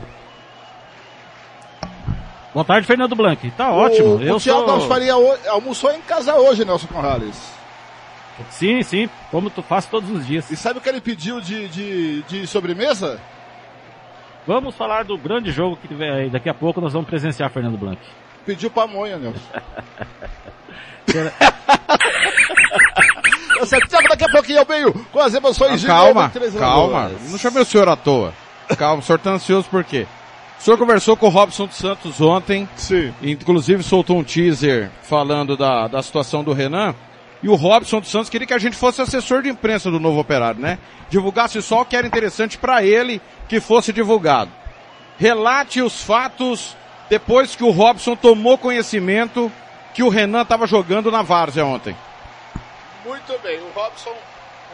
Boa 2.54 2.66
tarde, 2.66 2.88
Fernando 2.88 3.16
Blanc. 3.16 3.50
Tá 3.52 3.72
ótimo. 3.72 4.16
O, 4.16 4.22
Eu 4.22 4.36
o 4.36 4.40
Thiago 4.40 4.68
sou... 4.68 4.88
Faria 4.88 5.14
almoçou 5.50 5.92
em 5.92 6.02
casa 6.02 6.36
hoje, 6.36 6.66
Nelson 6.66 6.88
Conrales. 6.88 7.36
Sim, 8.50 8.82
sim, 8.82 9.10
como 9.30 9.50
tu 9.50 9.62
faz 9.62 9.86
todos 9.86 10.10
os 10.10 10.26
dias. 10.26 10.50
E 10.50 10.56
sabe 10.56 10.80
o 10.80 10.82
que 10.82 10.88
ele 10.88 11.02
pediu 11.02 11.42
de, 11.42 11.68
de, 11.68 12.22
de 12.24 12.48
sobremesa? 12.48 13.20
Vamos 14.48 14.76
falar 14.76 15.04
do 15.04 15.18
grande 15.18 15.52
jogo 15.52 15.78
que 15.78 15.88
tiver 15.88 16.12
aí. 16.12 16.30
Daqui 16.30 16.50
a 16.50 16.54
pouco 16.54 16.82
nós 16.82 16.94
vamos 16.94 17.08
presenciar 17.08 17.52
Fernando 17.52 17.78
Blanc. 17.78 18.00
Pediu 18.46 18.72
pamonha, 18.72 19.18
Nelson. 19.18 19.40
Daqui 24.10 24.24
a 24.24 24.32
pouquinho 24.32 24.60
eu 24.60 24.66
venho 24.66 24.94
com 25.12 25.20
as 25.20 25.34
emoções 25.34 25.82
de 25.82 25.88
Calma, 25.88 26.32
calma. 26.58 27.12
Não 27.30 27.38
chamei 27.38 27.62
o 27.62 27.66
senhor 27.66 27.90
à 27.90 27.96
toa. 27.96 28.34
Calma, 28.78 29.02
o 29.02 29.06
senhor 29.06 29.20
tá 29.20 29.32
ansioso 29.32 29.68
por 29.70 29.84
quê? 29.84 30.08
O 30.60 30.62
senhor 30.62 30.78
conversou 30.78 31.16
com 31.16 31.28
o 31.28 31.30
Robson 31.30 31.68
dos 31.68 31.78
Santos 31.78 32.20
ontem. 32.20 32.68
Sim. 32.76 33.14
Inclusive 33.22 33.82
soltou 33.82 34.18
um 34.18 34.24
teaser 34.26 34.92
falando 35.04 35.56
da, 35.56 35.88
da 35.88 36.04
situação 36.04 36.44
do 36.44 36.52
Renan. 36.52 36.94
E 37.42 37.48
o 37.48 37.56
Robson 37.56 38.02
dos 38.02 38.12
Santos 38.12 38.30
queria 38.30 38.46
que 38.46 38.54
a 38.54 38.60
gente 38.60 38.76
fosse 38.76 39.02
assessor 39.02 39.42
de 39.42 39.48
imprensa 39.48 39.90
do 39.90 40.02
novo 40.02 40.20
operário, 40.20 40.60
né? 40.60 40.78
Divulgasse 41.10 41.62
só 41.62 41.82
o 41.82 41.86
que 41.86 41.96
era 41.96 42.06
interessante 42.06 42.58
para 42.58 42.84
ele 42.84 43.22
que 43.48 43.62
fosse 43.62 43.94
divulgado. 43.94 44.52
Relate 45.18 45.82
os 45.82 46.04
fatos 46.04 46.76
depois 47.10 47.56
que 47.56 47.64
o 47.64 47.72
Robson 47.72 48.18
tomou 48.18 48.58
conhecimento 48.58 49.50
que 49.94 50.04
o 50.04 50.10
Renan 50.10 50.42
estava 50.42 50.68
jogando 50.68 51.10
na 51.10 51.22
Várzea 51.22 51.66
ontem. 51.66 51.96
Muito 53.06 53.40
bem, 53.42 53.60
o 53.62 53.72
Robson, 53.74 54.14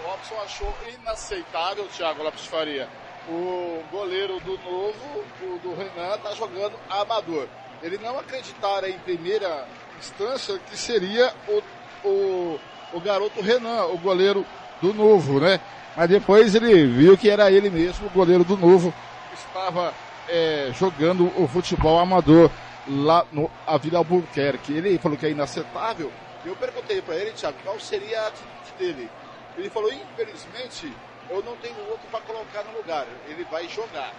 Robson 0.03 0.35
achou 0.43 0.75
inaceitável, 0.99 1.87
Thiago 1.95 2.23
Lopes 2.23 2.45
Faria. 2.47 2.89
O 3.27 3.83
goleiro 3.91 4.39
do 4.41 4.57
novo, 4.59 5.23
o 5.41 5.59
do 5.59 5.75
Renan, 5.75 6.17
tá 6.19 6.33
jogando 6.35 6.75
amador. 6.89 7.47
Ele 7.81 7.97
não 7.97 8.19
acreditara 8.19 8.89
em 8.89 8.97
primeira 8.99 9.67
instância 9.99 10.59
que 10.59 10.77
seria 10.77 11.33
o, 11.47 12.07
o, 12.07 12.59
o 12.93 12.99
garoto 12.99 13.41
Renan, 13.41 13.85
o 13.85 13.97
goleiro 13.97 14.45
do 14.81 14.93
novo, 14.93 15.39
né? 15.39 15.59
Mas 15.95 16.09
depois 16.09 16.53
ele 16.53 16.85
viu 16.85 17.17
que 17.17 17.29
era 17.29 17.51
ele 17.51 17.69
mesmo, 17.69 18.07
o 18.07 18.09
goleiro 18.11 18.43
do 18.43 18.57
novo, 18.57 18.93
que 19.29 19.35
estava 19.35 19.93
é, 20.27 20.71
jogando 20.73 21.31
o 21.41 21.47
futebol 21.47 21.99
amador 21.99 22.51
lá 22.87 23.25
no 23.31 23.49
Vila 23.81 23.99
Albuquerque. 23.99 24.73
Ele 24.73 24.97
falou 24.97 25.17
que 25.17 25.25
é 25.25 25.31
inaceitável. 25.31 26.11
Eu 26.45 26.55
perguntei 26.55 27.01
para 27.01 27.15
ele, 27.15 27.31
Thiago, 27.31 27.57
qual 27.63 27.79
seria 27.79 28.21
a 28.21 28.27
atitude 28.27 28.73
dele. 28.77 29.09
Ele 29.57 29.69
falou, 29.69 29.91
infelizmente, 29.91 30.93
eu 31.29 31.43
não 31.43 31.55
tenho 31.57 31.77
outro 31.89 32.07
para 32.09 32.21
colocar 32.21 32.63
no 32.63 32.77
lugar. 32.77 33.05
Ele 33.27 33.43
vai 33.45 33.67
jogar. 33.67 34.13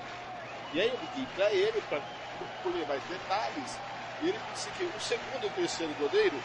E 0.72 0.80
aí 0.80 0.88
eu 0.88 0.98
liguei 1.00 1.26
para 1.34 1.50
ele 1.52 1.80
para 1.88 2.00
colher 2.62 2.86
mais 2.86 3.02
detalhes. 3.04 3.78
E 4.22 4.28
ele 4.28 4.40
disse 4.52 4.70
que 4.70 4.84
o 4.84 5.00
segundo 5.00 5.44
e 5.44 5.46
o 5.46 5.50
terceiro 5.50 5.94
goleiro 5.94 6.36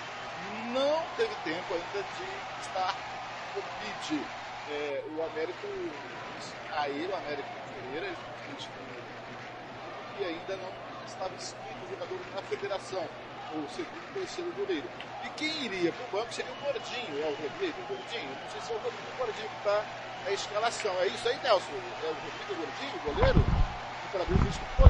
não 0.73 1.03
teve 1.17 1.33
tempo 1.43 1.73
ainda 1.73 2.05
de 2.17 2.61
estar 2.61 2.95
no 3.55 3.61
PID. 3.61 4.21
É, 4.69 5.03
o 5.17 5.23
Américo, 5.23 5.67
a 6.77 6.87
ele, 6.87 7.11
o 7.11 7.15
Américo 7.15 7.49
Pereira, 7.91 8.15
e 10.19 10.25
ainda 10.25 10.55
não 10.57 10.71
estava 11.05 11.33
inscrito 11.33 11.85
o 11.85 11.89
jogador 11.89 12.19
na 12.35 12.41
federação, 12.43 13.07
o 13.57 13.69
segundo 13.69 14.03
e 14.09 14.19
terceiro 14.19 14.51
goleiro. 14.57 14.87
E 15.25 15.29
quem 15.37 15.65
iria 15.65 15.91
para 15.91 16.05
o 16.05 16.21
banco 16.21 16.33
seria 16.33 16.51
o 16.51 16.65
Gordinho, 16.65 17.23
é 17.23 17.27
o 17.27 17.35
Rodrigo 17.35 17.77
Gordinho? 17.87 18.29
Não 18.29 18.51
sei 18.51 18.61
se 18.61 18.71
é 18.71 18.75
o 18.75 18.79
Rodrigo 18.79 19.17
Gordinho 19.17 19.49
que 19.49 19.57
está 19.57 19.85
na 20.25 20.31
escalação. 20.31 20.91
É 20.99 21.07
isso 21.07 21.27
aí, 21.27 21.37
Nelson? 21.43 21.71
É 22.03 22.07
o 22.07 22.13
Rodrigo 22.13 22.55
Gordinho, 22.55 22.93
o 22.95 23.13
goleiro? 23.13 23.45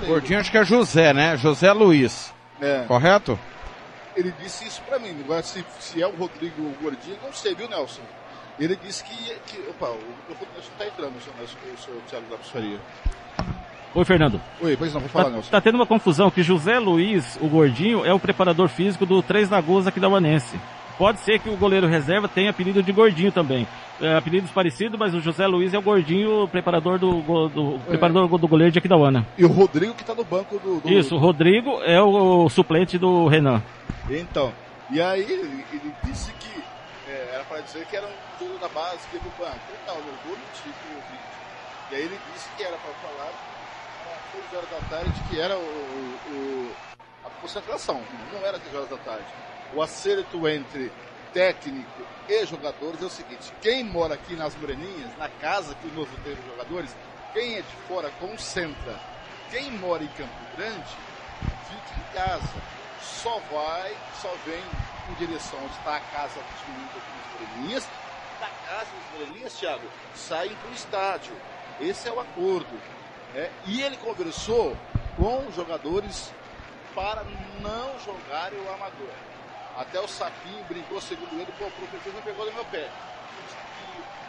O 0.04 0.08
Gordinho 0.08 0.40
acho 0.40 0.50
que 0.50 0.58
é 0.58 0.64
José, 0.64 1.14
né? 1.14 1.38
José 1.38 1.72
Luiz. 1.72 2.34
É. 2.60 2.86
Correto? 2.88 3.38
Ele 4.16 4.34
disse 4.42 4.66
isso 4.66 4.82
para 4.82 4.98
mim. 4.98 5.16
Agora, 5.24 5.44
se, 5.44 5.64
se 5.80 6.02
é 6.02 6.08
o 6.08 6.16
Rodrigo 6.16 6.74
Gordinho, 6.82 7.18
não 7.24 7.32
sei, 7.32 7.54
viu, 7.54 7.70
Nelson? 7.70 8.02
Ele 8.60 8.76
disse 8.76 9.04
que. 9.04 9.16
que 9.46 9.70
opa, 9.70 9.90
o 9.90 9.98
microfone 9.98 10.52
não 10.54 10.60
está 10.60 10.86
entrando, 10.86 11.16
o 11.18 11.22
senhor, 11.22 11.74
o 11.74 11.78
senhor 11.78 12.02
Thiago 12.10 12.26
da 12.30 12.38
Faria. 12.38 12.80
Oi, 13.94 14.06
Fernando. 14.06 14.40
Oi, 14.62 14.78
pois 14.78 14.94
não, 14.94 15.02
vou 15.02 15.10
falar, 15.10 15.26
tá, 15.26 15.32
Nelson. 15.32 15.52
Tá 15.52 15.60
tendo 15.60 15.76
uma 15.76 15.86
confusão 15.86 16.32
que 16.32 16.42
José 16.42 16.80
Luiz, 16.80 17.38
o 17.42 17.48
gordinho, 17.50 18.06
é 18.06 18.14
o 18.14 18.20
preparador 18.20 18.70
físico 18.70 19.06
do 19.06 19.22
Três 19.22 19.50
Lagoas 19.50 19.86
aqui 19.86 20.00
da 20.00 20.08
Uanense. 20.08 20.58
Pode 20.98 21.20
ser 21.20 21.40
que 21.40 21.50
o 21.50 21.58
goleiro 21.58 21.88
reserva 21.88 22.28
tenha 22.28 22.52
apelido 22.52 22.82
de 22.82 22.92
gordinho 22.92 23.32
também. 23.32 23.68
É, 24.00 24.16
apelidos 24.16 24.50
parecidos, 24.52 24.98
mas 24.98 25.14
o 25.14 25.20
José 25.20 25.46
Luiz 25.46 25.74
é 25.74 25.78
o 25.78 25.82
gordinho, 25.82 26.48
preparador 26.48 26.98
do, 26.98 27.22
do 27.50 27.76
é. 27.76 27.90
preparador 27.90 28.38
do 28.38 28.48
goleiro 28.48 28.72
de 28.72 28.80
Aquidauana. 28.80 29.28
E 29.38 29.44
o 29.44 29.50
Rodrigo 29.50 29.94
que 29.94 30.06
tá 30.06 30.16
no 30.16 30.24
banco 30.24 30.58
do, 30.60 30.80
do... 30.80 30.90
Isso, 30.90 31.16
o 31.16 31.18
Rodrigo 31.18 31.82
é 31.84 32.02
o, 32.02 32.46
o, 32.46 32.50
suplente 32.50 32.98
do 32.98 33.28
Renan. 33.28 33.62
Então, 34.10 34.54
e 34.90 35.02
aí 35.02 35.22
ele, 35.22 35.66
ele 35.74 35.94
disse 36.04 36.32
que 36.34 36.64
é, 37.10 37.32
era 37.34 37.44
para 37.44 37.60
dizer 37.62 37.86
que 37.88 37.96
era 37.96 38.08
um 38.08 38.46
jogo 38.46 38.58
da 38.60 38.70
base 38.70 39.00
que 39.12 39.18
do 39.18 39.32
banco. 39.38 39.60
Então, 39.84 39.96
no 39.96 40.30
gol 40.30 40.38
tipo 40.64 40.72
E 41.92 41.96
aí 41.96 42.02
ele 42.04 42.18
disse 42.34 42.48
que 42.56 42.64
era 42.64 42.78
para 42.78 42.94
falar 42.94 43.51
6 44.32 44.54
horas 44.54 44.70
da 44.70 44.90
tarde 44.90 45.24
que 45.30 45.40
era 45.40 45.58
o, 45.58 45.62
o, 45.62 46.76
a 47.26 47.30
concentração, 47.42 48.02
não 48.32 48.46
era 48.46 48.58
às 48.58 48.64
6 48.64 48.76
horas 48.76 48.90
da 48.90 48.98
tarde. 48.98 49.26
O 49.74 49.82
acerto 49.82 50.48
entre 50.48 50.92
técnico 51.34 52.02
e 52.28 52.46
jogadores 52.46 53.02
é 53.02 53.06
o 53.06 53.10
seguinte: 53.10 53.54
quem 53.62 53.84
mora 53.84 54.16
aqui 54.16 54.36
nas 54.36 54.56
Moreninhas, 54.56 55.18
na 55.18 55.30
casa 55.30 55.76
que 55.76 55.88
o 55.88 55.94
novo 55.94 56.12
tem 56.24 56.34
os 56.34 56.46
jogadores, 56.46 56.96
quem 57.34 57.56
é 57.56 57.62
de 57.62 57.76
fora 57.88 58.10
concentra. 58.20 59.00
Quem 59.50 59.70
mora 59.72 60.02
em 60.02 60.08
Campo 60.08 60.34
Grande, 60.56 60.96
fica 61.68 62.00
em 62.00 62.14
casa. 62.14 62.54
Só 63.02 63.38
vai, 63.52 63.94
só 64.22 64.34
vem 64.46 64.64
em 65.10 65.14
direção 65.16 65.60
onde 65.62 65.74
está 65.74 65.98
a 65.98 66.00
casa 66.00 66.40
dos 66.40 66.68
meninos 66.70 66.92
aqui 66.96 67.12
nas 67.18 67.50
Moreninhas. 67.50 67.88
Da 68.40 68.48
casa 68.66 68.88
dos 68.92 69.20
Moreninhas, 69.20 69.54
Thiago, 69.54 69.88
saem 70.16 70.56
para 70.56 70.70
o 70.70 70.74
estádio. 70.74 71.36
Esse 71.82 72.08
é 72.08 72.14
o 72.14 72.20
acordo. 72.22 72.80
É, 73.36 73.50
e 73.66 73.82
ele 73.82 73.96
conversou 73.98 74.76
com 75.16 75.48
os 75.48 75.56
jogadores 75.56 76.32
para 76.94 77.24
não 77.62 77.98
jogarem 78.00 78.60
o 78.60 78.74
amador. 78.74 79.10
Até 79.78 80.00
o 80.00 80.08
sapinho 80.08 80.64
brincou, 80.66 81.00
segundo 81.00 81.34
ele, 81.34 81.52
pô, 81.58 81.66
o 81.66 81.72
professor 81.72 82.14
não 82.14 82.22
pegou 82.22 82.46
no 82.46 82.54
meu 82.54 82.66
pé. 82.66 82.90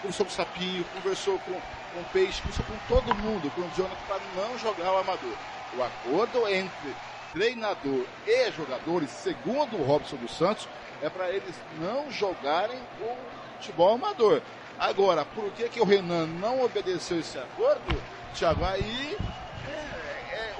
Conversou 0.00 0.26
com 0.26 0.32
o 0.32 0.34
sapinho, 0.34 0.84
conversou 0.94 1.38
com, 1.40 1.52
com 1.52 2.00
o 2.00 2.04
peixe, 2.12 2.40
conversou 2.42 2.64
com 2.66 2.94
todo 2.94 3.14
mundo, 3.16 3.50
com 3.54 3.62
o 3.62 3.70
Jonathan, 3.76 3.96
para 4.06 4.20
não 4.36 4.58
jogar 4.58 4.92
o 4.92 4.98
amador. 4.98 5.36
O 5.76 5.82
acordo 5.82 6.48
entre 6.48 6.94
treinador 7.32 8.06
e 8.26 8.50
jogadores, 8.52 9.10
segundo 9.10 9.76
o 9.76 9.84
Robson 9.84 10.16
dos 10.16 10.36
Santos, 10.36 10.68
é 11.00 11.08
para 11.08 11.30
eles 11.30 11.54
não 11.78 12.10
jogarem 12.10 12.78
o 13.00 13.16
futebol 13.56 13.94
amador. 13.94 14.42
Agora, 14.78 15.24
por 15.24 15.50
que, 15.52 15.68
que 15.68 15.80
o 15.80 15.84
Renan 15.84 16.26
não 16.26 16.62
obedeceu 16.62 17.20
esse 17.20 17.38
acordo, 17.38 18.00
Thiago? 18.34 18.64
Aí 18.64 19.16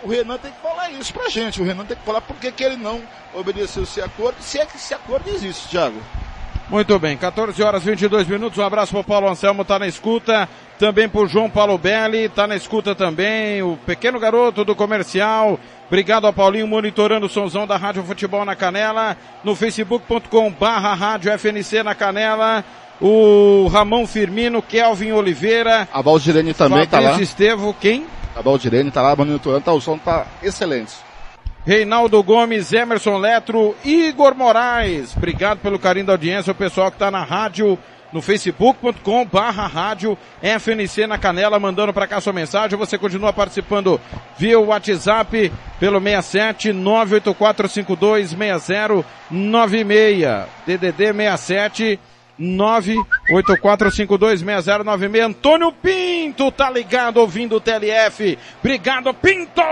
o 0.03 0.09
Renan 0.09 0.39
tem 0.39 0.51
que 0.51 0.61
falar 0.61 0.91
isso 0.91 1.13
pra 1.13 1.29
gente. 1.29 1.61
O 1.61 1.65
Renan 1.65 1.85
tem 1.85 1.97
que 1.97 2.05
falar 2.05 2.21
por 2.21 2.37
que, 2.37 2.51
que 2.51 2.65
ele 2.65 2.77
não 2.77 3.01
obedeceu 3.35 3.85
esse 3.85 4.01
acordo, 4.01 4.37
se 4.41 4.59
é 4.59 4.67
que 4.67 4.77
esse 4.77 4.93
acordo 4.93 5.29
existe, 5.31 5.69
Thiago. 5.69 6.01
Muito 6.69 6.99
bem, 6.99 7.17
14 7.17 7.63
horas 7.63 7.83
22 7.85 8.27
minutos. 8.27 8.59
Um 8.59 8.65
abraço 8.65 8.93
pro 8.93 9.05
Paulo 9.05 9.29
Anselmo, 9.29 9.65
tá 9.65 9.79
na 9.79 9.87
escuta. 9.87 10.49
Também 10.79 11.09
pro 11.09 11.29
João 11.29 11.51
Paulo 11.51 11.77
Belli, 11.77 12.29
tá 12.29 12.47
na 12.47 12.57
escuta 12.57 12.95
também. 12.95 13.63
O 13.63 13.77
pequeno 13.85 14.19
garoto 14.19 14.65
do 14.65 14.75
comercial. 14.75 15.61
Obrigado 15.87 16.27
ao 16.27 16.33
Paulinho 16.33 16.67
monitorando 16.67 17.27
o 17.27 17.29
somzão 17.29 17.67
da 17.67 17.77
Rádio 17.77 18.03
Futebol 18.03 18.45
na 18.45 18.57
Canela. 18.57 19.17
No 19.45 19.55
facebook.com 19.55 20.51
barra 20.51 20.95
Rádio 20.95 21.31
FNC 21.39 21.83
na 21.83 21.95
Canela. 21.95 22.65
O 23.03 23.67
Ramon 23.67 24.07
Firmino, 24.07 24.63
Kelvin 24.63 25.11
Oliveira. 25.11 25.89
A 25.93 26.01
Valdirene 26.01 26.55
também 26.55 26.87
Fabrício 26.87 26.91
tá 26.91 27.01
lá. 27.01 27.21
Estevo, 27.21 27.75
quem? 27.81 28.07
A 28.37 28.41
Valdirene 28.41 28.93
tá 28.93 29.03
lá 29.03 29.17
monitorando, 29.17 29.65
tá, 29.65 29.73
o 29.73 29.81
som 29.81 29.99
tá 29.99 30.25
excelente. 30.41 30.93
Reinaldo 31.67 32.23
Gomes, 32.23 32.73
Emerson 32.73 33.19
Letro, 33.19 33.75
Igor 33.85 34.37
Moraes. 34.37 35.17
Obrigado 35.17 35.59
pelo 35.59 35.81
carinho 35.81 36.07
da 36.07 36.13
audiência, 36.13 36.53
o 36.53 36.55
pessoal 36.55 36.93
que 36.93 36.95
está 36.95 37.11
na 37.11 37.25
rádio, 37.25 37.77
no 38.13 38.23
facebook.com 38.23 39.25
barra 39.25 39.67
rádio 39.67 40.17
FNC 40.41 41.09
na 41.09 41.19
Canela, 41.19 41.59
mandando 41.59 41.93
para 41.93 42.07
cá 42.07 42.21
sua 42.21 42.33
mensagem. 42.33 42.79
Você 42.79 42.97
continua 42.97 43.33
participando 43.33 44.01
via 44.39 44.61
WhatsApp 44.61 45.51
pelo 45.81 46.01
67 46.01 46.71
984526096. 46.71 49.05
DDD 50.67 51.13
67 51.13 51.99
984526096. 52.43 55.25
Antônio 55.25 55.73
Pinto 55.73 56.51
tá 56.51 56.69
ligado 56.71 57.19
ouvindo 57.19 57.57
o 57.57 57.61
TLF. 57.61 58.39
Obrigado, 58.61 59.13
Pinto! 59.15 59.63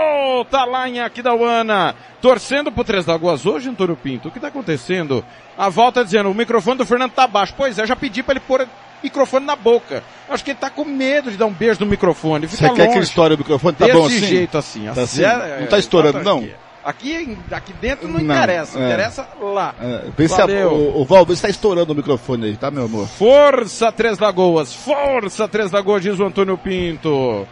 Tá 0.49 0.65
lá 0.65 0.87
em 0.87 1.01
Aquidauana. 1.01 1.95
Torcendo 2.21 2.71
pro 2.71 2.83
Três 2.83 3.05
Lagoas 3.05 3.45
hoje, 3.45 3.69
Antônio 3.69 3.95
Pinto. 3.95 4.29
O 4.29 4.31
que 4.31 4.39
tá 4.39 4.47
acontecendo? 4.47 5.23
A 5.57 5.69
volta 5.69 6.05
dizendo, 6.05 6.29
o 6.29 6.35
microfone 6.35 6.77
do 6.77 6.85
Fernando 6.85 7.11
tá 7.11 7.27
baixo. 7.27 7.53
Pois 7.57 7.77
é, 7.77 7.85
já 7.85 7.95
pedi 7.95 8.23
para 8.23 8.33
ele 8.33 8.43
pôr 8.47 8.67
microfone 9.03 9.45
na 9.45 9.55
boca. 9.55 10.03
Acho 10.29 10.43
que 10.43 10.51
ele 10.51 10.59
tá 10.59 10.69
com 10.69 10.85
medo 10.85 11.31
de 11.31 11.37
dar 11.37 11.47
um 11.47 11.53
beijo 11.53 11.79
no 11.79 11.85
microfone. 11.85 12.47
Você 12.47 12.69
quer 12.69 12.87
que 12.87 12.93
ele 12.93 13.03
estoure 13.03 13.33
o 13.33 13.37
microfone? 13.37 13.75
Tá 13.75 13.87
bom 13.87 14.05
assim? 14.05 14.19
Desse 14.19 14.27
jeito 14.27 14.57
assim. 14.57 14.85
Tá 14.93 15.01
assim. 15.01 15.21
não 15.59 15.67
tá 15.67 15.79
estourando, 15.79 16.23
não? 16.23 16.39
Aqui, 16.39 16.53
aqui 16.83 17.73
dentro 17.79 18.07
não, 18.07 18.19
não 18.19 18.21
interessa, 18.21 18.79
é. 18.79 18.85
interessa 18.85 19.27
lá. 19.41 19.75
É. 19.79 20.27
Valeu. 20.27 20.69
A, 20.69 20.73
o, 20.73 21.01
o 21.01 21.05
Val, 21.05 21.25
está 21.29 21.49
estourando 21.49 21.93
o 21.93 21.95
microfone 21.95 22.47
aí, 22.47 22.57
tá, 22.57 22.71
meu 22.71 22.85
amor? 22.85 23.07
Força 23.07 23.91
Três 23.91 24.19
Lagoas, 24.19 24.73
força 24.73 25.47
Três 25.47 25.71
Lagoas, 25.71 26.01
diz 26.01 26.19
o 26.19 26.25
Antônio 26.25 26.57
Pinto. 26.57 27.47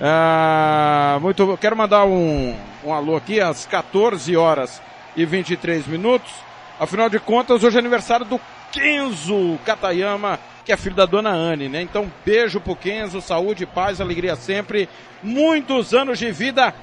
Ah, 0.00 1.18
muito, 1.20 1.56
quero 1.58 1.76
mandar 1.76 2.04
um, 2.04 2.56
um 2.84 2.92
alô 2.92 3.16
aqui 3.16 3.40
às 3.40 3.66
14 3.66 4.36
horas 4.36 4.82
e 5.16 5.24
23 5.24 5.86
minutos. 5.86 6.32
Afinal 6.80 7.08
de 7.08 7.20
contas, 7.20 7.62
hoje 7.62 7.76
é 7.76 7.78
aniversário 7.78 8.26
do 8.26 8.40
Kenzo 8.72 9.58
Katayama, 9.64 10.40
que 10.64 10.72
é 10.72 10.76
filho 10.76 10.96
da 10.96 11.06
dona 11.06 11.30
Anne, 11.30 11.68
né? 11.68 11.82
Então, 11.82 12.10
beijo 12.24 12.60
pro 12.60 12.74
Kenzo, 12.74 13.20
saúde, 13.20 13.66
paz, 13.66 14.00
alegria 14.00 14.34
sempre. 14.34 14.88
Muitos 15.22 15.94
anos 15.94 16.18
de 16.18 16.32
vida 16.32 16.74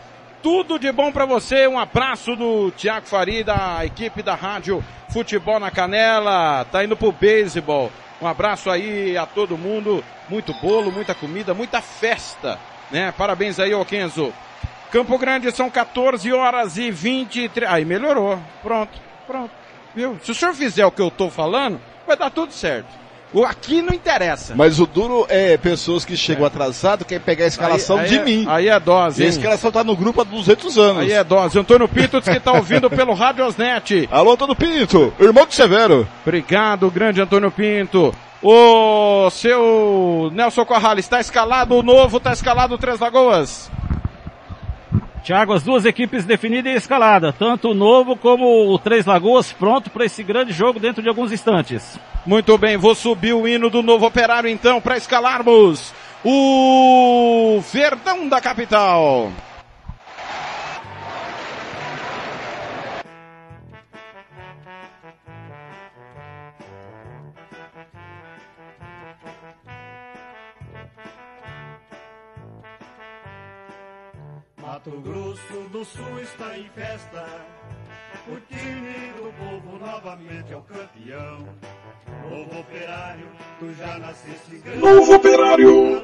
tudo 0.41 0.79
de 0.79 0.91
bom 0.91 1.11
para 1.11 1.25
você. 1.25 1.67
Um 1.67 1.79
abraço 1.79 2.35
do 2.35 2.71
Tiago 2.71 3.05
Fari, 3.05 3.43
da 3.43 3.85
equipe 3.85 4.23
da 4.23 4.35
Rádio 4.35 4.83
Futebol 5.09 5.59
na 5.59 5.71
Canela. 5.71 6.65
Tá 6.71 6.83
indo 6.83 6.95
pro 6.95 7.11
beisebol. 7.11 7.91
Um 8.21 8.27
abraço 8.27 8.69
aí 8.69 9.17
a 9.17 9.25
todo 9.25 9.57
mundo. 9.57 10.03
Muito 10.27 10.53
bolo, 10.53 10.91
muita 10.91 11.13
comida, 11.13 11.53
muita 11.53 11.81
festa, 11.81 12.59
né? 12.91 13.13
Parabéns 13.17 13.59
aí, 13.59 13.73
ô 13.73 13.83
Kenzo. 13.83 14.33
Campo 14.91 15.17
Grande 15.17 15.51
são 15.51 15.69
14 15.69 16.31
horas 16.33 16.77
e 16.77 16.91
23. 16.91 17.69
Aí 17.69 17.85
melhorou. 17.85 18.39
Pronto, 18.61 18.99
pronto. 19.27 19.51
Viu? 19.95 20.19
Se 20.23 20.31
o 20.31 20.35
senhor 20.35 20.53
fizer 20.53 20.85
o 20.85 20.91
que 20.91 21.01
eu 21.01 21.11
tô 21.11 21.29
falando, 21.29 21.79
vai 22.05 22.15
dar 22.15 22.29
tudo 22.29 22.53
certo. 22.53 22.87
O 23.31 23.43
aqui 23.43 23.81
não 23.81 23.93
interessa. 23.93 24.55
Mas 24.55 24.79
o 24.79 24.87
duro 24.87 25.25
é 25.29 25.55
pessoas 25.57 26.03
que 26.03 26.17
chegam 26.17 26.43
é. 26.43 26.47
atrasado, 26.47 27.05
querem 27.05 27.23
pegar 27.23 27.45
a 27.45 27.47
escalação 27.47 27.97
aí, 27.97 28.03
aí 28.03 28.09
de 28.09 28.17
é, 28.17 28.23
mim. 28.23 28.45
Aí 28.47 28.67
é 28.67 28.79
dose. 28.79 29.21
E 29.21 29.25
a 29.25 29.29
escalação 29.29 29.71
tá 29.71 29.83
no 29.83 29.95
grupo 29.95 30.21
há 30.21 30.23
200 30.23 30.77
anos. 30.77 31.03
Aí 31.03 31.11
é 31.11 31.23
dose. 31.23 31.59
Antônio 31.59 31.87
Pinto 31.87 32.19
diz 32.19 32.27
que 32.27 32.39
tá 32.39 32.53
ouvindo 32.53 32.89
pelo 32.91 33.13
Radiosnet. 33.13 34.09
Alô, 34.11 34.33
Antônio 34.33 34.55
Pinto, 34.55 35.13
irmão 35.19 35.45
de 35.45 35.53
Severo. 35.53 36.07
Obrigado, 36.23 36.89
grande 36.89 37.21
Antônio 37.21 37.51
Pinto. 37.51 38.13
O 38.41 39.29
seu 39.31 40.31
Nelson 40.33 40.65
Corrales, 40.65 41.05
está 41.05 41.19
escalado 41.19 41.75
o 41.75 41.83
novo, 41.83 42.17
está 42.17 42.31
escalado 42.31 42.75
o 42.75 42.77
Três 42.77 42.99
Lagoas? 42.99 43.69
Tiago, 45.23 45.53
as 45.53 45.63
duas 45.63 45.85
equipes 45.85 46.25
definidas 46.25 46.73
e 46.73 46.77
escalada, 46.77 47.31
tanto 47.31 47.69
o 47.69 47.73
Novo 47.73 48.15
como 48.15 48.73
o 48.73 48.79
Três 48.79 49.05
Lagoas, 49.05 49.51
pronto 49.53 49.89
para 49.89 50.05
esse 50.05 50.23
grande 50.23 50.51
jogo 50.53 50.79
dentro 50.79 51.01
de 51.01 51.09
alguns 51.09 51.31
instantes. 51.31 51.99
Muito 52.25 52.57
bem, 52.57 52.77
vou 52.77 52.95
subir 52.95 53.33
o 53.33 53.47
hino 53.47 53.69
do 53.69 53.81
Novo 53.81 54.05
Operário 54.05 54.49
então 54.49 54.81
para 54.81 54.97
escalarmos 54.97 55.93
o 56.23 57.61
Verdão 57.71 58.27
da 58.27 58.41
capital. 58.41 59.31
Mato 74.79 75.01
Grosso 75.01 75.69
do 75.73 75.83
Sul 75.83 76.21
está 76.21 76.57
em 76.57 76.69
festa. 76.73 77.25
O 78.29 78.37
time 78.47 79.11
do 79.17 79.33
povo 79.33 79.77
novamente 79.77 80.53
é 80.53 80.55
o 80.55 80.61
campeão. 80.61 81.45
Novo 82.29 82.59
operário, 82.61 83.27
tu 83.59 83.73
já 83.73 83.99
nasceste 83.99 84.55
grande. 84.63 84.79
Novo 84.79 85.15
operário. 85.15 86.03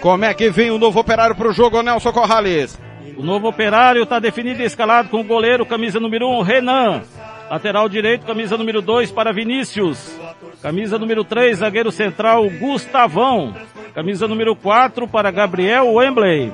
Como 0.00 0.24
é 0.24 0.32
que 0.32 0.48
vem 0.48 0.70
o 0.70 0.78
novo 0.78 1.00
operário 1.00 1.34
para 1.34 1.48
o 1.48 1.52
jogo, 1.52 1.82
Nelson 1.82 2.12
Corrales? 2.12 2.78
O 3.16 3.22
novo 3.24 3.48
operário 3.48 4.04
está 4.04 4.20
definido 4.20 4.62
e 4.62 4.64
escalado 4.64 5.08
com 5.08 5.22
o 5.22 5.24
goleiro, 5.24 5.66
camisa 5.66 5.98
número 5.98 6.28
1, 6.28 6.38
um, 6.38 6.42
Renan. 6.42 7.02
Lateral 7.50 7.88
direito, 7.88 8.24
camisa 8.24 8.56
número 8.56 8.80
2 8.80 9.10
para 9.10 9.32
Vinícius. 9.32 10.16
Camisa 10.62 11.00
número 11.00 11.24
3, 11.24 11.58
zagueiro 11.58 11.90
central, 11.90 12.48
Gustavão. 12.48 13.56
Camisa 13.94 14.28
número 14.28 14.54
4 14.54 15.08
para 15.08 15.30
Gabriel 15.30 15.86
Wembley. 15.94 16.52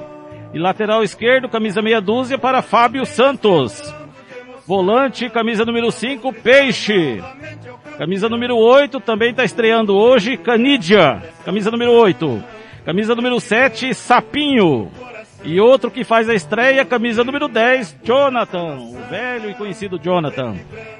E 0.54 0.58
lateral 0.58 1.02
esquerdo, 1.02 1.48
camisa 1.48 1.82
meia 1.82 2.00
dúzia 2.00 2.38
para 2.38 2.62
Fábio 2.62 3.04
Santos. 3.04 3.94
Volante, 4.66 5.28
camisa 5.28 5.64
número 5.64 5.90
5, 5.90 6.32
Peixe. 6.32 7.22
Camisa 7.98 8.28
número 8.28 8.56
8, 8.56 9.00
também 9.00 9.30
está 9.30 9.44
estreando 9.44 9.96
hoje, 9.96 10.36
Canidia. 10.36 11.22
Camisa 11.44 11.70
número 11.70 11.92
8. 11.92 12.42
Camisa 12.84 13.14
número 13.14 13.38
7, 13.38 13.94
Sapinho. 13.94 14.90
E 15.44 15.60
outro 15.60 15.92
que 15.92 16.02
faz 16.02 16.28
a 16.28 16.34
estreia, 16.34 16.84
camisa 16.84 17.22
número 17.22 17.46
10, 17.46 17.98
Jonathan, 18.02 18.78
o 18.78 18.98
velho 19.08 19.48
e 19.48 19.54
conhecido 19.54 19.96
Jonathan. 19.96 20.56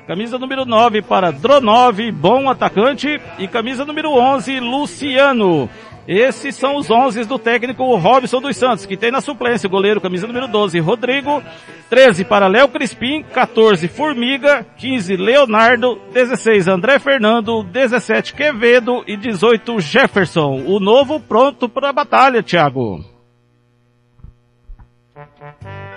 Camisa 0.07 0.39
número 0.39 0.65
9 0.65 1.03
para 1.03 1.33
Dronov, 1.33 1.99
bom 2.13 2.49
atacante. 2.49 3.21
E 3.39 3.49
camisa 3.49 3.85
número 3.85 4.13
11, 4.13 4.61
Luciano. 4.61 5.69
Esses 6.07 6.55
são 6.55 6.77
os 6.77 6.89
11 6.89 7.25
do 7.25 7.39
técnico 7.39 7.97
Robson 7.97 8.41
dos 8.41 8.57
Santos, 8.57 8.87
que 8.87 8.97
tem 8.97 9.11
na 9.11 9.21
suplência 9.21 9.67
o 9.67 9.71
goleiro 9.71 10.01
camisa 10.01 10.27
número 10.27 10.47
12, 10.47 10.79
Rodrigo, 10.79 11.43
13 11.91 12.25
para 12.25 12.47
Léo 12.47 12.69
Crispim, 12.69 13.25
14 13.25 13.89
Formiga, 13.89 14.65
15 14.77 15.17
Leonardo, 15.17 16.01
16 16.13 16.69
André 16.69 17.01
Fernando, 17.01 17.65
17 17.65 18.35
Quevedo 18.35 19.03
e 19.07 19.17
18 19.17 19.81
Jefferson. 19.81 20.63
O 20.67 20.79
novo 20.79 21.19
pronto 21.19 21.69
para 21.69 21.89
a 21.89 21.93
batalha, 21.93 22.43
Thiago. 22.43 23.05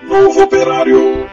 Novo 0.02 0.44
operário. 0.44 1.30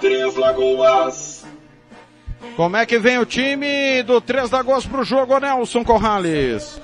Três 0.00 0.36
Lagoas. 0.36 1.46
Como 2.56 2.76
é 2.76 2.86
que 2.86 2.98
vem 2.98 3.18
o 3.18 3.26
time 3.26 4.02
do 4.02 4.20
Três 4.20 4.50
Lagoas 4.50 4.86
para 4.86 5.00
o 5.00 5.04
jogo, 5.04 5.38
Nelson 5.38 5.84
Corrales? 5.84 6.80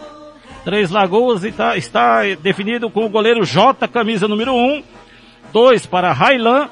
Três 0.64 0.90
Lagoas 0.90 1.44
está, 1.44 1.76
está 1.76 2.22
definido 2.40 2.88
com 2.88 3.04
o 3.04 3.08
goleiro 3.08 3.44
J, 3.44 3.86
camisa 3.86 4.26
número 4.26 4.52
1. 4.52 4.56
Um, 4.56 4.82
dois 5.52 5.86
para 5.86 6.12
Railan. 6.12 6.68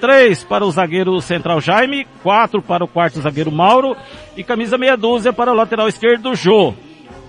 Três 0.00 0.42
para 0.42 0.64
o 0.64 0.70
zagueiro 0.70 1.20
central 1.20 1.60
Jaime. 1.60 2.06
Quatro 2.22 2.62
para 2.62 2.84
o 2.84 2.88
quarto 2.88 3.20
zagueiro 3.20 3.52
Mauro. 3.52 3.96
E 4.36 4.42
camisa 4.42 4.78
meia 4.78 4.96
dúzia 4.96 5.32
para 5.32 5.52
o 5.52 5.54
lateral 5.54 5.88
esquerdo 5.88 6.34
Jô. 6.34 6.74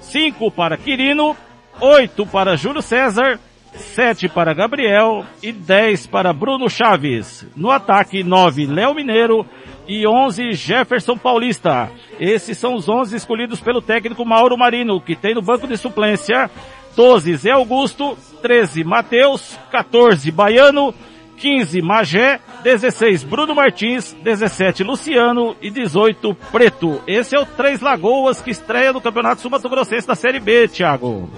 Cinco 0.02 0.52
para 0.52 0.78
Quirino. 0.78 1.36
Oito 1.82 2.26
para 2.26 2.56
Júlio 2.56 2.82
César. 2.82 3.40
7 3.76 4.30
para 4.30 4.54
Gabriel 4.54 5.26
e 5.42 5.52
10 5.52 6.08
para 6.08 6.34
Bruno 6.34 6.70
Chaves. 6.70 7.48
No 7.56 7.72
ataque, 7.72 8.24
9 8.24 8.66
Léo 8.66 8.94
Mineiro 8.94 9.46
e 9.88 10.08
11 10.08 10.54
Jefferson 10.54 11.18
Paulista. 11.18 11.92
Esses 12.20 12.58
são 12.58 12.76
os 12.76 12.88
11 12.88 13.16
escolhidos 13.16 13.60
pelo 13.60 13.82
técnico 13.82 14.26
Mauro 14.26 14.58
Marino, 14.58 15.02
que 15.02 15.16
tem 15.16 15.34
no 15.36 15.42
banco 15.42 15.68
de 15.68 15.78
suplência 15.78 16.50
12 16.96 17.36
Zé 17.36 17.52
Augusto, 17.52 18.18
13 18.42 18.84
Matheus, 18.84 19.58
14 19.72 20.32
Baiano, 20.32 20.94
15 21.38 21.82
Magé, 21.82 22.40
16 22.64 23.24
Bruno 23.24 23.56
Martins, 23.56 24.14
17 24.24 24.84
Luciano 24.84 25.56
e 25.62 25.70
18 25.70 26.36
Preto. 26.52 27.02
Esse 27.08 27.36
é 27.36 27.40
o 27.40 27.46
Três 27.46 27.82
Lagoas 27.82 28.42
que 28.42 28.52
estreia 28.52 28.94
no 28.94 29.02
Campeonato 29.02 29.42
Sul 29.42 29.52
Mato 29.52 29.68
Grossense 29.70 30.08
da 30.08 30.16
Série 30.16 30.40
B, 30.40 30.68
Thiago. 30.68 31.30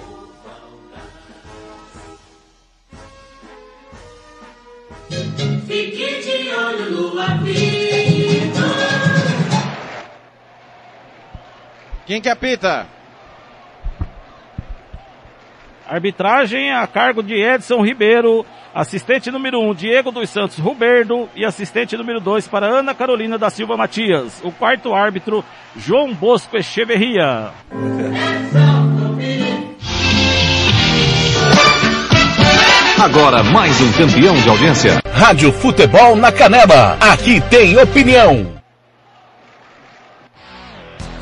Fique 5.66 6.22
de 6.22 6.54
olho 6.54 6.92
no 6.92 7.20
apito. 7.20 8.66
Quem 12.06 12.22
que 12.22 12.30
apita? 12.30 12.88
Arbitragem 15.88 16.72
a 16.72 16.86
cargo 16.86 17.24
de 17.24 17.36
Edson 17.36 17.84
Ribeiro, 17.84 18.46
assistente 18.74 19.32
número 19.32 19.60
1, 19.60 19.70
um, 19.70 19.74
Diego 19.74 20.12
dos 20.12 20.30
Santos 20.30 20.60
Ruberdo 20.60 21.28
e 21.36 21.44
assistente 21.44 21.98
número 21.98 22.20
2 22.20 22.48
para 22.48 22.68
Ana 22.68 22.94
Carolina 22.94 23.38
da 23.38 23.50
Silva 23.50 23.76
Matias. 23.76 24.42
O 24.44 24.52
quarto 24.52 24.94
árbitro, 24.94 25.44
João 25.76 26.14
Bosco 26.14 26.58
Echeverria. 26.58 27.52
Agora 32.98 33.44
mais 33.44 33.80
um 33.82 33.92
campeão 33.92 34.34
de 34.36 34.50
audiência. 34.50 35.02
Rádio 35.12 35.52
Futebol 35.52 36.16
na 36.16 36.32
Canela. 36.32 36.98
Aqui 37.02 37.42
tem 37.42 37.78
opinião. 37.78 38.56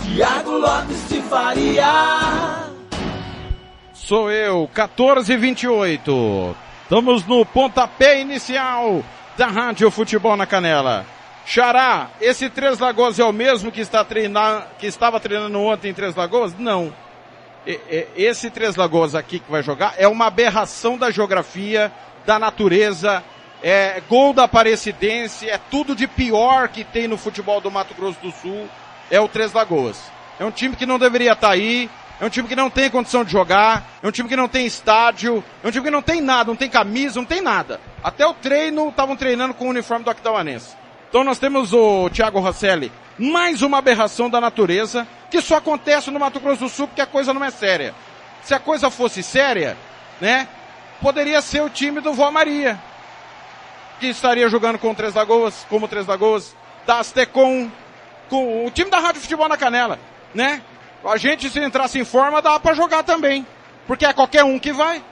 Tiago 0.03 0.51
Lopes 0.51 1.09
de 1.09 1.19
Faria. 1.23 2.69
Sou 3.91 4.31
eu, 4.31 4.69
1428. 4.71 6.55
Estamos 6.83 7.25
no 7.25 7.43
pontapé 7.43 8.21
inicial 8.21 9.03
da 9.35 9.47
Rádio 9.47 9.89
Futebol 9.89 10.37
na 10.37 10.45
Canela. 10.45 11.07
Xará, 11.43 12.09
esse 12.21 12.51
Três 12.51 12.77
Lagoas 12.77 13.17
é 13.17 13.23
o 13.23 13.33
mesmo 13.33 13.71
que, 13.71 13.81
está 13.81 14.03
treinar, 14.05 14.67
que 14.77 14.85
estava 14.85 15.19
treinando 15.19 15.59
ontem 15.59 15.89
em 15.89 15.93
Três 15.93 16.15
Lagoas? 16.15 16.53
Não 16.57 16.93
esse 17.65 18.49
Três 18.49 18.75
Lagoas 18.75 19.15
aqui 19.15 19.39
que 19.39 19.49
vai 19.51 19.63
jogar 19.63 19.95
é 19.97 20.07
uma 20.07 20.27
aberração 20.27 20.97
da 20.97 21.09
geografia, 21.09 21.91
da 22.25 22.37
natureza, 22.37 23.23
é 23.61 24.01
gol 24.09 24.33
da 24.33 24.43
Aparecidense, 24.43 25.49
é 25.49 25.57
tudo 25.57 25.95
de 25.95 26.07
pior 26.07 26.67
que 26.67 26.83
tem 26.83 27.07
no 27.07 27.17
futebol 27.17 27.61
do 27.61 27.71
Mato 27.71 27.93
Grosso 27.93 28.19
do 28.21 28.31
Sul, 28.31 28.67
é 29.09 29.19
o 29.19 29.27
Três 29.27 29.53
Lagoas. 29.53 30.01
É 30.39 30.43
um 30.43 30.51
time 30.51 30.75
que 30.75 30.85
não 30.85 30.99
deveria 30.99 31.31
estar 31.31 31.47
tá 31.47 31.53
aí, 31.53 31.89
é 32.19 32.25
um 32.25 32.29
time 32.29 32.47
que 32.47 32.55
não 32.55 32.69
tem 32.69 32.89
condição 32.89 33.23
de 33.23 33.31
jogar, 33.31 33.85
é 34.01 34.07
um 34.07 34.11
time 34.11 34.27
que 34.27 34.35
não 34.35 34.47
tem 34.47 34.65
estádio, 34.65 35.43
é 35.63 35.67
um 35.67 35.71
time 35.71 35.85
que 35.85 35.91
não 35.91 36.01
tem 36.01 36.21
nada, 36.21 36.49
não 36.49 36.55
tem 36.55 36.69
camisa, 36.69 37.19
não 37.19 37.25
tem 37.25 37.41
nada. 37.41 37.79
Até 38.03 38.25
o 38.25 38.33
treino 38.33 38.89
estavam 38.89 39.15
treinando 39.15 39.53
com 39.53 39.65
o 39.65 39.69
uniforme 39.69 40.03
do 40.03 40.11
Aquidauanense. 40.11 40.75
Então 41.09 41.23
nós 41.23 41.39
temos 41.39 41.73
o 41.73 42.09
Thiago 42.09 42.39
Rosselli, 42.39 42.91
mais 43.17 43.61
uma 43.61 43.77
aberração 43.77 44.29
da 44.29 44.41
natureza, 44.41 45.07
que 45.33 45.41
só 45.41 45.55
acontece 45.55 46.11
no 46.11 46.19
Mato 46.19 46.39
Grosso 46.39 46.59
do 46.59 46.69
Sul 46.69 46.87
porque 46.87 47.01
a 47.01 47.07
coisa 47.07 47.33
não 47.33 47.43
é 47.43 47.49
séria. 47.49 47.95
Se 48.43 48.53
a 48.53 48.59
coisa 48.59 48.91
fosse 48.91 49.23
séria, 49.23 49.75
né, 50.21 50.47
poderia 51.01 51.41
ser 51.41 51.63
o 51.63 51.71
time 51.71 51.99
do 52.01 52.13
Vó 52.13 52.29
Maria, 52.29 52.79
que 53.99 54.05
estaria 54.05 54.47
jogando 54.47 54.77
com 54.77 54.91
o 54.91 54.95
Três 54.95 55.15
Lagoas, 55.15 55.65
como 55.67 55.87
o 55.87 55.89
Três 55.89 56.05
Lagoas, 56.05 56.55
da 56.85 56.99
Astecom, 56.99 57.67
com 58.29 58.67
o 58.67 58.69
time 58.69 58.91
da 58.91 58.99
Rádio 58.99 59.21
Futebol 59.21 59.49
na 59.49 59.57
Canela, 59.57 59.97
né? 60.35 60.61
A 61.03 61.17
gente, 61.17 61.49
se 61.49 61.59
entrasse 61.59 61.97
em 61.97 62.05
forma, 62.05 62.39
dá 62.39 62.59
para 62.59 62.75
jogar 62.75 63.01
também. 63.01 63.43
Porque 63.87 64.05
é 64.05 64.13
qualquer 64.13 64.43
um 64.43 64.59
que 64.59 64.71
vai. 64.71 65.03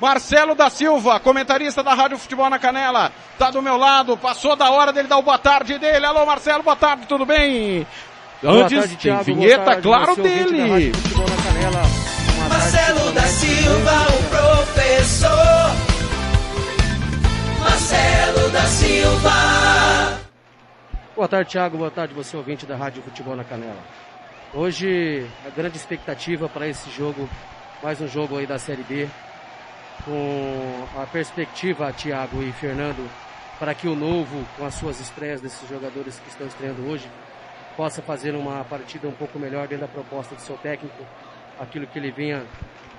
Marcelo 0.00 0.54
da 0.54 0.70
Silva, 0.70 1.20
comentarista 1.20 1.82
da 1.82 1.92
Rádio 1.92 2.16
Futebol 2.16 2.48
na 2.48 2.58
Canela, 2.58 3.12
tá 3.38 3.50
do 3.50 3.60
meu 3.60 3.76
lado, 3.76 4.16
passou 4.16 4.56
da 4.56 4.70
hora 4.70 4.90
dele 4.90 5.06
dar 5.06 5.18
o 5.18 5.22
boa 5.22 5.36
tarde 5.38 5.78
dele. 5.78 6.06
Alô 6.06 6.24
Marcelo, 6.24 6.62
boa 6.62 6.76
tarde, 6.76 7.06
tudo 7.06 7.26
bem? 7.26 7.86
Boa 8.42 8.64
Antes 8.64 8.78
tarde, 8.78 8.96
tem 8.96 8.96
Thiago, 8.96 9.24
vinheta, 9.24 9.56
boa 9.56 9.66
tarde, 9.66 9.82
claro, 9.82 10.14
você, 10.14 10.20
ouvinte 10.22 10.44
da 10.44 10.50
dele. 10.50 10.70
Rádio 10.70 10.94
Futebol 10.94 11.28
na 11.28 11.36
Canela. 11.36 11.82
Marcelo 12.48 12.98
tarde 12.98 13.12
da 13.12 13.22
Silva, 13.26 13.92
o 14.08 14.22
professor. 14.30 15.30
Marcelo 17.60 18.48
da 18.50 18.62
Silva. 18.62 20.20
Boa 21.14 21.28
tarde, 21.28 21.50
Thiago. 21.50 21.76
Boa 21.76 21.90
tarde, 21.90 22.14
você 22.14 22.34
ouvinte 22.34 22.64
da 22.64 22.76
Rádio 22.76 23.02
Futebol 23.02 23.36
na 23.36 23.44
Canela. 23.44 23.82
Hoje, 24.54 25.26
a 25.46 25.50
grande 25.50 25.76
expectativa 25.76 26.48
para 26.48 26.66
esse 26.66 26.90
jogo, 26.90 27.28
mais 27.82 28.00
um 28.00 28.08
jogo 28.08 28.38
aí 28.38 28.46
da 28.46 28.58
Série 28.58 28.84
B, 28.84 29.06
com 30.02 30.86
a 30.98 31.04
perspectiva, 31.04 31.92
Thiago 31.92 32.42
e 32.42 32.50
Fernando, 32.52 33.06
para 33.58 33.74
que 33.74 33.86
o 33.86 33.94
novo, 33.94 34.46
com 34.56 34.64
as 34.64 34.72
suas 34.72 34.98
estreias 34.98 35.42
desses 35.42 35.68
jogadores 35.68 36.18
que 36.18 36.30
estão 36.30 36.46
estreando 36.46 36.88
hoje, 36.88 37.06
possa 37.76 38.02
fazer 38.02 38.34
uma 38.34 38.64
partida 38.64 39.08
um 39.08 39.12
pouco 39.12 39.38
melhor 39.38 39.66
dentro 39.68 39.86
da 39.86 39.92
proposta 39.92 40.34
do 40.34 40.40
seu 40.40 40.56
técnico, 40.56 41.04
aquilo 41.58 41.86
que 41.86 41.98
ele 41.98 42.10
vinha 42.10 42.44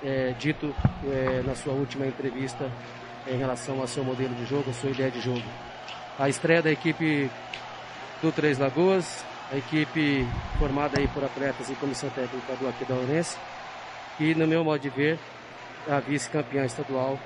eh, 0.02 0.34
dito 0.38 0.74
eh, 1.04 1.42
na 1.44 1.54
sua 1.54 1.72
última 1.72 2.06
entrevista 2.06 2.70
em 3.26 3.36
relação 3.36 3.80
ao 3.80 3.86
seu 3.86 4.04
modelo 4.04 4.34
de 4.34 4.44
jogo, 4.44 4.70
a 4.70 4.72
sua 4.72 4.90
ideia 4.90 5.10
de 5.10 5.20
jogo. 5.20 5.44
A 6.18 6.28
estreia 6.28 6.62
da 6.62 6.70
equipe 6.70 7.30
do 8.20 8.32
Três 8.32 8.58
Lagoas, 8.58 9.24
a 9.52 9.56
equipe 9.56 10.26
formada 10.58 10.98
aí 10.98 11.08
por 11.08 11.24
atletas 11.24 11.68
e 11.70 11.74
comissão 11.74 12.08
técnica 12.10 12.54
do 12.56 12.68
Aquidauanense, 12.68 13.36
que 14.16 14.34
no 14.34 14.46
meu 14.46 14.64
modo 14.64 14.80
de 14.80 14.90
ver, 14.90 15.18
a 15.88 16.00
vice-campeã 16.00 16.64
estadual 16.64 17.18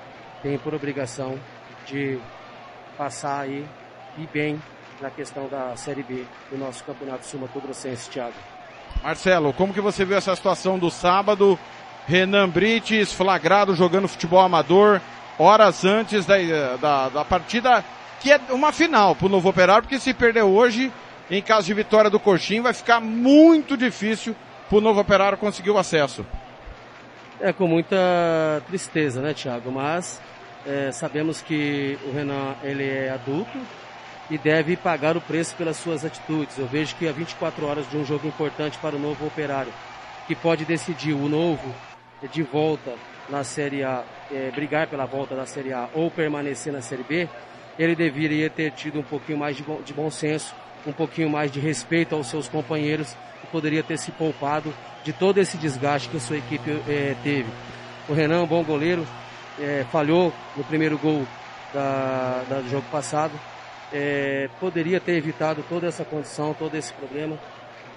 tem 0.43 0.59
por 0.59 0.75
obrigação 0.75 1.39
de 1.87 2.19
passar 2.97 3.41
aí 3.41 3.67
e 4.19 4.27
bem 4.27 4.61
na 5.01 5.11
questão 5.11 5.49
da 5.49 5.77
Série 5.77 6.03
B 6.03 6.25
do 6.51 6.59
nosso 6.59 6.83
Campeonato 6.85 7.27
Sul 7.27 7.41
Mato 7.41 7.61
Grossense, 7.61 8.11
Thiago. 8.11 8.35
Marcelo, 9.03 9.53
como 9.53 9.75
que 9.75 9.81
você 9.81 10.05
viu 10.05 10.17
essa 10.17 10.35
situação 10.35 10.79
do 10.79 10.91
sábado? 10.91 11.59
Renan 12.07 12.49
Brites 12.49 13.13
flagrado 13.13 13.75
jogando 13.75 14.09
futebol 14.09 14.41
amador, 14.41 15.01
horas 15.39 15.85
antes 15.85 16.25
da, 16.25 16.37
da, 16.81 17.09
da 17.09 17.25
partida, 17.25 17.85
que 18.21 18.33
é 18.33 18.41
uma 18.51 18.73
final 18.73 19.15
pro 19.15 19.29
Novo 19.29 19.49
Operário, 19.49 19.83
porque 19.83 19.99
se 19.99 20.15
perder 20.15 20.43
hoje, 20.43 20.93
em 21.31 21.43
caso 21.43 21.67
de 21.67 21.75
vitória 21.75 22.09
do 22.09 22.21
Coxim, 22.21 22.61
vai 22.61 22.73
ficar 22.73 23.01
muito 23.01 23.77
difícil 23.77 24.35
pro 24.69 24.81
Novo 24.81 25.01
Operário 25.01 25.37
conseguir 25.37 25.71
o 25.71 25.79
acesso. 25.79 26.25
É 27.41 27.53
com 27.53 27.67
muita 27.67 28.63
tristeza, 28.67 29.21
né, 29.21 29.35
Thiago? 29.35 29.71
Mas 29.71 30.21
é, 30.65 30.91
sabemos 30.91 31.43
que 31.43 31.99
o 32.07 32.13
Renan 32.13 32.55
ele 32.63 32.89
é 32.89 33.11
adulto 33.11 33.59
e 34.31 34.37
deve 34.39 34.77
pagar 34.77 35.17
o 35.17 35.21
preço 35.21 35.55
pelas 35.57 35.77
suas 35.77 36.05
atitudes. 36.05 36.59
Eu 36.59 36.67
vejo 36.67 36.95
que 36.97 37.07
há 37.09 37.13
24 37.13 37.65
horas 37.67 37.89
de 37.89 37.97
um 37.97 38.05
jogo 38.05 38.27
importante 38.27 38.77
para 38.79 38.97
o 38.97 38.99
novo 38.99 39.27
operário, 39.27 39.73
que 40.27 40.35
pode 40.35 40.65
decidir 40.65 41.13
o 41.13 41.29
novo 41.29 41.73
de 42.33 42.43
volta 42.43 42.95
na 43.29 43.45
Série 43.45 43.85
A, 43.85 44.03
é, 44.33 44.51
brigar 44.53 44.87
pela 44.89 45.05
volta 45.05 45.35
da 45.37 45.47
Série 45.47 45.73
A 45.73 45.89
ou 45.95 46.11
permanecer 46.11 46.73
na 46.73 46.81
Série 46.81 47.03
B, 47.05 47.29
ele 47.79 47.95
deveria 47.95 48.49
ter 48.49 48.71
tido 48.73 48.99
um 49.01 49.03
pouquinho 49.03 49.39
mais 49.39 49.57
de 49.57 49.63
bom, 49.63 49.81
de 49.85 49.93
bom 49.93 50.11
senso, 50.11 50.55
um 50.87 50.93
pouquinho 50.93 51.29
mais 51.29 51.51
de 51.53 51.61
respeito 51.61 52.15
aos 52.15 52.29
seus 52.29 52.49
companheiros 52.49 53.15
e 53.45 53.47
poderia 53.49 53.83
ter 53.83 53.99
se 53.99 54.11
poupado 54.13 54.73
de 55.05 55.13
todo 55.13 55.39
esse 55.39 55.57
desgaste 55.57 56.09
que 56.09 56.17
a 56.17 56.21
sua 56.21 56.39
equipe 56.39 56.71
é, 56.89 57.15
teve. 57.23 57.49
O 58.09 58.15
Renan, 58.15 58.45
bom 58.47 58.65
goleiro, 58.65 59.07
é, 59.61 59.85
falhou 59.93 60.33
no 60.57 60.65
primeiro 60.65 60.97
gol 60.99 61.27
da, 61.75 62.43
da- 62.49 62.61
do 62.61 62.69
jogo 62.71 62.87
passado, 62.91 63.33
é, 63.99 64.51
poderia 64.61 65.01
ter 65.01 65.13
evitado 65.13 65.65
toda 65.71 65.87
essa 65.87 66.05
condição, 66.05 66.53
todo 66.53 66.77
esse 66.77 66.93
problema 66.93 67.39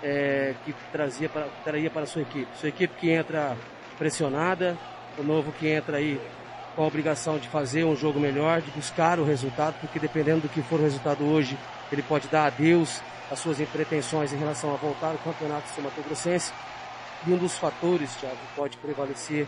é, 0.02 0.56
que 0.64 0.74
trazia 0.94 1.28
para, 1.28 1.48
traria 1.66 1.90
para 1.90 2.04
a 2.04 2.06
sua 2.06 2.22
equipe. 2.22 2.48
Sua 2.58 2.70
equipe 2.70 2.94
que 2.98 3.10
entra 3.10 3.58
pressionada, 3.98 4.78
o 5.18 5.24
novo 5.24 5.52
que 5.52 5.68
entra 5.68 5.98
aí 5.98 6.22
com 6.74 6.84
a 6.84 6.88
obrigação 6.88 7.38
de 7.38 7.50
fazer 7.50 7.84
um 7.84 7.98
jogo 7.98 8.18
melhor, 8.18 8.62
de 8.62 8.72
buscar 8.72 9.20
o 9.20 9.26
resultado, 9.26 9.76
porque 9.82 10.00
dependendo 10.00 10.42
do 10.42 10.50
que 10.50 10.62
for 10.62 10.80
o 10.80 10.84
resultado 10.84 11.26
hoje, 11.26 11.58
ele 11.92 12.02
pode 12.02 12.30
dar 12.30 12.46
adeus 12.46 13.02
às 13.30 13.40
suas 13.40 13.58
pretensões 13.68 14.32
em 14.32 14.38
relação 14.38 14.74
a 14.74 14.78
voltar 14.78 15.10
ao 15.10 15.18
campeonato 15.18 15.68
sul-mato-grossense. 15.76 16.54
E 17.28 17.34
um 17.34 17.38
dos 17.38 17.58
fatores, 17.58 18.16
Thiago, 18.16 18.38
que 18.38 18.56
pode 18.56 18.78
prevalecer 18.78 19.46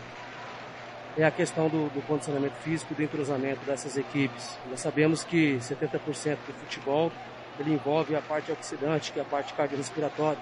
é 1.16 1.24
a 1.24 1.30
questão 1.30 1.68
do, 1.68 1.88
do 1.90 2.02
condicionamento 2.06 2.54
físico, 2.62 2.94
do 2.94 3.02
entrosamento 3.02 3.60
dessas 3.66 3.96
equipes. 3.96 4.58
Nós 4.70 4.80
sabemos 4.80 5.24
que 5.24 5.58
70% 5.58 6.36
do 6.46 6.52
futebol 6.60 7.12
ele 7.58 7.74
envolve 7.74 8.16
a 8.16 8.20
parte 8.20 8.50
oxidante, 8.50 9.12
que 9.12 9.18
é 9.18 9.22
a 9.22 9.24
parte 9.24 9.52
cardiorrespiratória, 9.52 10.38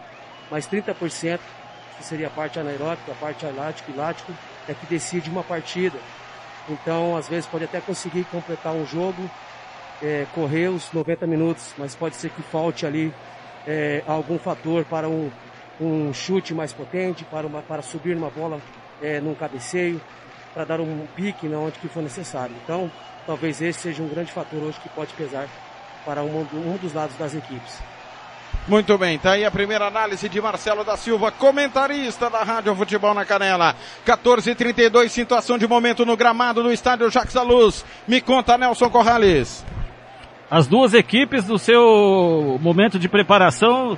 mas 0.51 0.67
30%, 0.67 1.41
que 1.97 2.05
seria 2.05 2.29
a 2.29 2.31
parte 2.31 2.59
anaeróbica, 2.59 3.13
a 3.13 3.15
parte 3.15 3.45
alático 3.45 3.91
e 3.91 3.95
lático, 3.95 4.33
é 4.69 4.75
que 4.75 4.87
decide 4.87 5.29
uma 5.29 5.43
partida. 5.43 5.99
Então, 6.69 7.17
às 7.17 7.29
vezes, 7.29 7.47
pode 7.47 7.65
até 7.65 7.81
conseguir 7.81 8.25
completar 8.25 8.73
um 8.73 8.87
jogo, 8.87 9.29
é, 10.03 10.27
correr 10.35 10.69
os 10.69 10.93
90 10.93 11.27
minutos, 11.27 11.75
mas 11.77 11.95
pode 11.95 12.17
ser 12.17 12.31
que 12.31 12.43
falte 12.43 12.87
ali 12.87 13.13
é, 13.67 14.03
algum 14.07 14.39
fator 14.39 14.85
para 14.85 15.09
um, 15.09 15.31
um 15.81 16.13
chute 16.15 16.55
mais 16.55 16.73
potente, 16.73 17.25
para, 17.25 17.47
uma, 17.47 17.61
para 17.61 17.83
subir 17.83 18.15
numa 18.15 18.31
bola 18.31 18.61
é, 19.03 19.21
num 19.21 19.35
cabeceio, 19.35 20.01
para 20.53 20.65
dar 20.65 20.81
um 20.81 21.07
pique 21.15 21.49
na 21.49 21.59
onde 21.59 21.79
que 21.79 21.89
for 21.89 22.03
necessário. 22.03 22.55
Então, 22.65 22.91
talvez 23.27 23.61
esse 23.61 23.81
seja 23.81 24.03
um 24.03 24.09
grande 24.09 24.33
fator 24.33 24.63
hoje 24.63 24.81
que 24.81 24.89
pode 24.89 25.13
pesar 25.15 25.49
para 26.05 26.23
um, 26.23 26.47
um 26.53 26.77
dos 26.77 26.93
lados 26.93 27.17
das 27.17 27.35
equipes. 27.35 27.81
Muito 28.67 28.97
bem, 28.99 29.19
tá 29.19 29.33
aí 29.33 29.45
a 29.45 29.51
primeira 29.51 29.87
análise 29.87 30.29
de 30.29 30.41
Marcelo 30.41 30.85
da 30.85 30.97
Silva, 30.97 31.31
comentarista 31.31 32.29
da 32.29 32.43
Rádio 32.43 32.75
Futebol 32.75 33.15
na 33.15 33.25
Canela. 33.25 33.75
14:32 34.07 35.09
situação 35.09 35.57
de 35.57 35.67
momento 35.67 36.05
no 36.05 36.17
gramado 36.17 36.63
do 36.63 36.73
estádio 36.73 37.11
Jacques 37.11 37.35
da 37.35 37.43
Luz. 37.43 37.85
Me 38.07 38.21
conta, 38.21 38.59
Nelson 38.59 38.91
Corrales. 38.91 39.65
As 40.51 40.67
duas 40.67 40.95
equipes 40.95 41.45
do 41.45 41.59
seu 41.59 42.59
momento 42.61 42.99
de 42.99 43.09
preparação, 43.09 43.97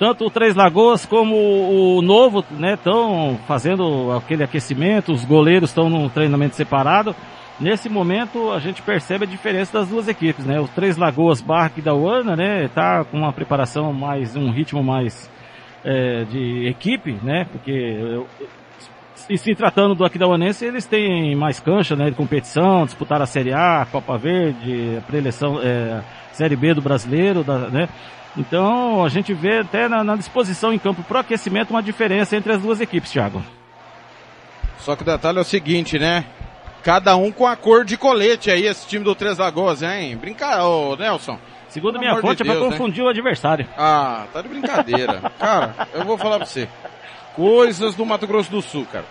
tanto 0.00 0.24
o 0.24 0.30
Três 0.30 0.56
Lagoas 0.56 1.04
como 1.04 1.36
o 1.36 2.00
Novo, 2.00 2.42
né, 2.52 2.72
estão 2.72 3.38
fazendo 3.46 4.10
aquele 4.12 4.42
aquecimento, 4.42 5.12
os 5.12 5.26
goleiros 5.26 5.68
estão 5.68 5.90
num 5.90 6.08
treinamento 6.08 6.56
separado. 6.56 7.14
Nesse 7.60 7.90
momento 7.90 8.50
a 8.50 8.58
gente 8.58 8.80
percebe 8.80 9.26
a 9.26 9.28
diferença 9.28 9.78
das 9.78 9.88
duas 9.88 10.08
equipes, 10.08 10.46
né? 10.46 10.58
O 10.58 10.66
Três 10.66 10.96
Lagoas 10.96 11.42
Barra 11.42 11.70
da 11.84 11.94
Uana, 11.94 12.34
né, 12.34 12.66
tá 12.74 13.04
com 13.04 13.18
uma 13.18 13.30
preparação 13.30 13.92
mais, 13.92 14.34
um 14.34 14.50
ritmo 14.50 14.82
mais 14.82 15.30
é, 15.84 16.24
de 16.24 16.66
equipe, 16.66 17.18
né? 17.22 17.46
Porque 17.52 18.22
e 19.28 19.36
se 19.36 19.54
tratando 19.54 19.94
do 19.94 20.02
Aquidauanense, 20.02 20.64
eles 20.64 20.86
têm 20.86 21.36
mais 21.36 21.60
cancha, 21.60 21.94
né, 21.94 22.08
de 22.08 22.16
competição, 22.16 22.86
disputar 22.86 23.20
a 23.20 23.26
Série 23.26 23.52
A, 23.52 23.82
a 23.82 23.86
Copa 23.86 24.16
Verde, 24.16 24.96
a 24.96 25.02
preleção, 25.02 25.60
é, 25.62 26.00
Série 26.32 26.56
B 26.56 26.72
do 26.72 26.80
Brasileiro, 26.80 27.44
da- 27.44 27.68
né? 27.68 27.86
Então, 28.36 29.04
a 29.04 29.08
gente 29.08 29.34
vê 29.34 29.58
até 29.58 29.88
na, 29.88 30.04
na 30.04 30.16
disposição 30.16 30.72
em 30.72 30.78
campo 30.78 31.02
pro 31.02 31.18
aquecimento 31.18 31.70
uma 31.70 31.82
diferença 31.82 32.36
entre 32.36 32.52
as 32.52 32.62
duas 32.62 32.80
equipes, 32.80 33.10
Thiago. 33.10 33.42
Só 34.78 34.96
que 34.96 35.02
o 35.02 35.04
detalhe 35.04 35.38
é 35.38 35.40
o 35.40 35.44
seguinte, 35.44 35.98
né? 35.98 36.24
Cada 36.82 37.16
um 37.16 37.30
com 37.30 37.46
a 37.46 37.56
cor 37.56 37.84
de 37.84 37.96
colete 37.96 38.50
aí, 38.50 38.66
esse 38.66 38.86
time 38.86 39.04
do 39.04 39.14
Três 39.14 39.36
Lagoas, 39.36 39.82
hein? 39.82 40.16
Brinca, 40.16 40.64
ô 40.64 40.96
Nelson. 40.96 41.38
Segundo 41.68 41.98
minha 41.98 42.12
amor 42.12 42.22
de 42.22 42.28
fonte, 42.28 42.42
é 42.42 42.44
pra 42.44 42.54
Deus, 42.54 42.66
né? 42.66 42.70
confundir 42.72 43.04
o 43.04 43.08
adversário. 43.08 43.68
Ah, 43.76 44.24
tá 44.32 44.42
de 44.42 44.48
brincadeira. 44.48 45.20
cara, 45.38 45.88
eu 45.92 46.04
vou 46.04 46.16
falar 46.16 46.38
pra 46.38 46.46
você. 46.46 46.68
Coisas 47.34 47.94
do 47.94 48.06
Mato 48.06 48.26
Grosso 48.26 48.50
do 48.50 48.62
Sul, 48.62 48.86
cara. 48.90 49.04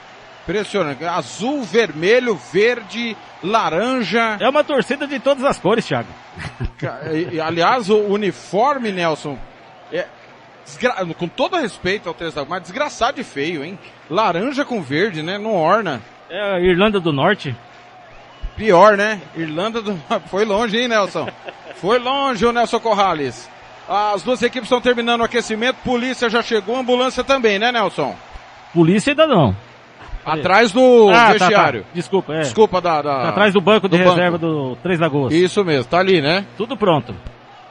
Impressionante. 0.49 1.05
Azul, 1.05 1.61
vermelho, 1.61 2.35
verde, 2.51 3.15
laranja. 3.43 4.35
É 4.39 4.49
uma 4.49 4.63
torcida 4.63 5.05
de 5.05 5.19
todas 5.19 5.43
as 5.43 5.59
cores, 5.59 5.85
Thiago. 5.85 6.07
E- 7.13 7.35
e, 7.35 7.41
Aliás, 7.41 7.87
o 7.89 7.97
uniforme, 7.97 8.91
Nelson, 8.91 9.37
é 9.93 10.07
com 11.17 11.27
todo 11.27 11.55
respeito 11.55 12.07
ao 12.09 12.15
Três 12.15 12.33
mas 12.47 12.63
desgraçado 12.63 13.17
de 13.17 13.23
feio, 13.23 13.63
hein? 13.63 13.77
Laranja 14.09 14.65
com 14.65 14.81
verde, 14.81 15.21
né? 15.21 15.37
Não 15.37 15.53
orna. 15.53 16.01
É 16.29 16.55
a 16.55 16.59
Irlanda 16.59 16.99
do 16.99 17.13
Norte. 17.13 17.55
Pior, 18.55 18.97
né? 18.97 19.21
Irlanda 19.35 19.81
do... 19.83 19.95
foi 20.29 20.45
longe, 20.45 20.77
hein, 20.79 20.87
Nelson? 20.87 21.29
Foi 21.75 21.99
longe 21.99 22.43
o 22.45 22.51
Nelson 22.51 22.79
Corrales. 22.79 23.47
As 23.87 24.23
duas 24.23 24.41
equipes 24.41 24.65
estão 24.65 24.81
terminando 24.81 25.21
o 25.21 25.23
aquecimento, 25.23 25.77
polícia 25.83 26.29
já 26.29 26.41
chegou, 26.41 26.75
ambulância 26.75 27.23
também, 27.23 27.57
né, 27.57 27.71
Nelson? 27.71 28.15
Polícia 28.73 29.11
ainda 29.11 29.25
não. 29.25 29.55
Atrás 30.25 30.71
do 30.71 31.09
Ah, 31.09 31.13
tá, 31.13 31.31
vestiário. 31.33 31.81
tá. 31.83 31.87
Desculpa, 31.93 32.33
é. 32.33 32.39
Desculpa 32.41 32.81
da, 32.81 33.01
da- 33.01 33.21
Tá 33.23 33.29
atrás 33.29 33.53
do 33.53 33.61
banco 33.61 33.87
de 33.89 33.97
do 33.97 34.03
banco. 34.03 34.15
reserva 34.15 34.37
do 34.37 34.75
Três 34.83 34.99
Lagoas. 34.99 35.33
Isso 35.33 35.63
mesmo, 35.63 35.85
tá 35.85 35.99
ali, 35.99 36.21
né? 36.21 36.45
Tudo 36.57 36.75
pronto. 36.77 37.15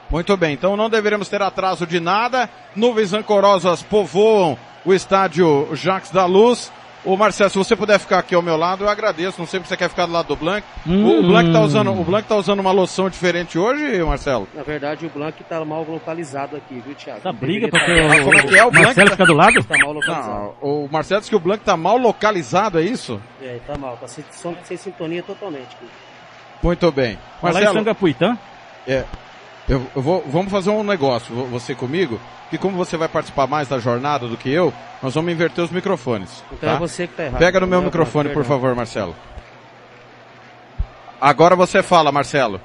Muito 0.09 0.35
bem, 0.35 0.53
então 0.53 0.75
não 0.75 0.89
deveremos 0.89 1.29
ter 1.29 1.41
atraso 1.41 1.85
de 1.85 1.99
nada. 1.99 2.49
Nuvens 2.75 3.13
ancorosas 3.13 3.83
povoam 3.83 4.57
o 4.83 4.93
estádio 4.93 5.69
Jacques 5.73 6.11
da 6.11 6.25
Luz. 6.25 6.71
Ô 7.05 7.15
Marcelo, 7.15 7.49
se 7.49 7.57
você 7.57 7.75
puder 7.77 7.97
ficar 7.97 8.19
aqui 8.19 8.35
ao 8.35 8.41
meu 8.41 8.57
lado, 8.57 8.83
eu 8.83 8.89
agradeço. 8.89 9.39
Não 9.39 9.47
sei 9.47 9.61
se 9.61 9.67
você 9.67 9.77
quer 9.77 9.89
ficar 9.89 10.05
do 10.05 10.11
lado 10.11 10.27
do 10.27 10.35
Blanc. 10.35 10.65
Hum. 10.85 11.19
O 11.19 11.23
Blanc 11.27 11.51
tá 11.51 11.61
usando, 11.61 11.91
o 11.91 12.03
Blanc 12.03 12.27
tá 12.27 12.35
usando 12.35 12.59
uma 12.59 12.71
loção 12.71 13.09
diferente 13.09 13.57
hoje, 13.57 14.03
Marcelo? 14.03 14.47
Na 14.53 14.63
verdade, 14.63 15.05
o 15.05 15.09
Blanc 15.09 15.41
tá 15.45 15.63
mal 15.63 15.85
localizado 15.87 16.57
aqui, 16.57 16.81
viu, 16.85 16.93
Thiago? 16.95 17.19
Essa 17.19 17.31
briga 17.31 17.69
porque 17.69 17.85
tá- 17.85 18.15
o, 18.17 18.23
como 18.25 18.37
é 18.37 18.43
que 18.43 18.57
é? 18.57 18.65
O 18.65 18.71
Marcelo 18.73 19.07
tá- 19.07 19.11
fica 19.15 19.25
do 19.25 19.33
lado? 19.33 19.63
Tá 19.63 19.77
mal 19.77 19.93
localizado. 19.93 20.55
Não, 20.61 20.83
o 20.85 20.89
Marcelo 20.91 21.21
disse 21.21 21.29
que 21.29 21.35
o 21.37 21.39
Blanc 21.39 21.63
tá 21.63 21.77
mal 21.77 21.97
localizado, 21.97 22.77
é 22.79 22.83
isso? 22.83 23.21
É, 23.41 23.59
tá 23.65 23.77
mal, 23.77 23.95
tá 23.95 24.07
sem, 24.07 24.23
sem 24.63 24.75
sintonia 24.77 25.23
totalmente. 25.23 25.67
aqui. 25.75 25.85
Muito 26.61 26.91
bem. 26.91 27.17
Falar 27.39 27.51
em 27.51 27.53
Marcelo, 27.63 27.73
Sangapuitã? 27.79 28.37
é, 28.85 29.05
eu, 29.69 29.85
eu 29.95 30.01
vou, 30.01 30.23
vamos 30.27 30.51
fazer 30.51 30.69
um 30.71 30.83
negócio, 30.83 31.33
vo- 31.33 31.45
você 31.45 31.73
comigo, 31.75 32.19
que 32.49 32.57
como 32.57 32.75
você 32.75 32.97
vai 32.97 33.07
participar 33.07 33.47
mais 33.47 33.67
da 33.67 33.79
jornada 33.79 34.27
do 34.27 34.35
que 34.35 34.49
eu, 34.49 34.73
nós 35.01 35.13
vamos 35.13 35.31
inverter 35.31 35.63
os 35.63 35.69
microfones. 35.71 36.43
Então 36.51 36.69
tá? 36.69 36.75
é 36.75 36.79
você 36.79 37.07
que 37.07 37.13
tá 37.13 37.23
errado. 37.23 37.39
Pega 37.39 37.59
no 37.59 37.67
meu 37.67 37.79
Não, 37.79 37.85
microfone, 37.85 38.29
por 38.29 38.35
perdão. 38.43 38.49
favor, 38.59 38.75
Marcelo. 38.75 39.15
Agora 41.21 41.55
você 41.55 41.83
fala, 41.83 42.11
Marcelo. 42.11 42.59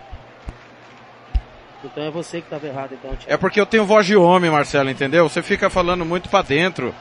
Então 1.84 2.02
é 2.04 2.10
você 2.10 2.40
que 2.40 2.48
tava 2.48 2.66
errado, 2.66 2.92
então, 2.94 3.10
Thiago. 3.10 3.24
É 3.26 3.36
porque 3.36 3.60
eu 3.60 3.66
tenho 3.66 3.84
voz 3.84 4.06
de 4.06 4.16
homem, 4.16 4.50
Marcelo, 4.50 4.88
entendeu? 4.88 5.28
Você 5.28 5.42
fica 5.42 5.68
falando 5.68 6.04
muito 6.04 6.28
pra 6.30 6.40
dentro. 6.40 6.94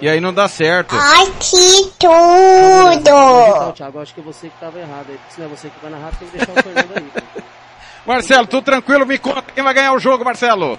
E 0.00 0.08
aí 0.08 0.20
não 0.20 0.32
dá 0.32 0.46
certo. 0.46 0.94
Ai, 0.96 1.26
que 1.40 1.56
Então, 1.80 3.02
tudo! 3.02 3.72
Thiago, 3.72 4.00
acho 4.00 4.14
que 4.14 4.20
é 4.20 4.22
você 4.22 4.48
que 4.48 4.54
tava 4.60 4.78
errado 4.78 5.06
Se 5.28 5.40
não 5.40 5.46
é 5.46 5.50
você 5.50 5.68
que 5.68 5.74
vai 5.82 5.90
narrar, 5.90 6.12
tem 6.16 6.28
que 6.28 6.36
deixar 6.36 6.52
o 6.52 6.62
Fernando 6.62 6.92
aí. 6.96 7.22
Marcelo, 8.06 8.46
tudo 8.46 8.64
tranquilo? 8.64 9.06
Me 9.06 9.18
conta 9.18 9.52
quem 9.52 9.62
vai 9.62 9.74
ganhar 9.74 9.92
o 9.92 9.98
jogo, 9.98 10.24
Marcelo. 10.24 10.78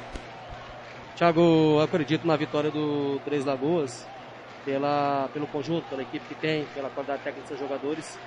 Thiago, 1.16 1.82
acredito 1.82 2.26
na 2.26 2.36
vitória 2.36 2.72
do 2.72 3.20
Três 3.26 3.46
Lagoas, 3.46 4.08
pela, 4.64 5.30
pelo 5.34 5.48
conjunto, 5.48 5.88
pela 5.90 6.02
equipe 6.02 6.26
que 6.28 6.36
tem, 6.36 6.66
pela 6.74 6.90
qualidade 6.90 7.24
técnica 7.24 7.42
dos 7.42 7.50
seus 7.50 7.60
jogadores. 7.60 8.18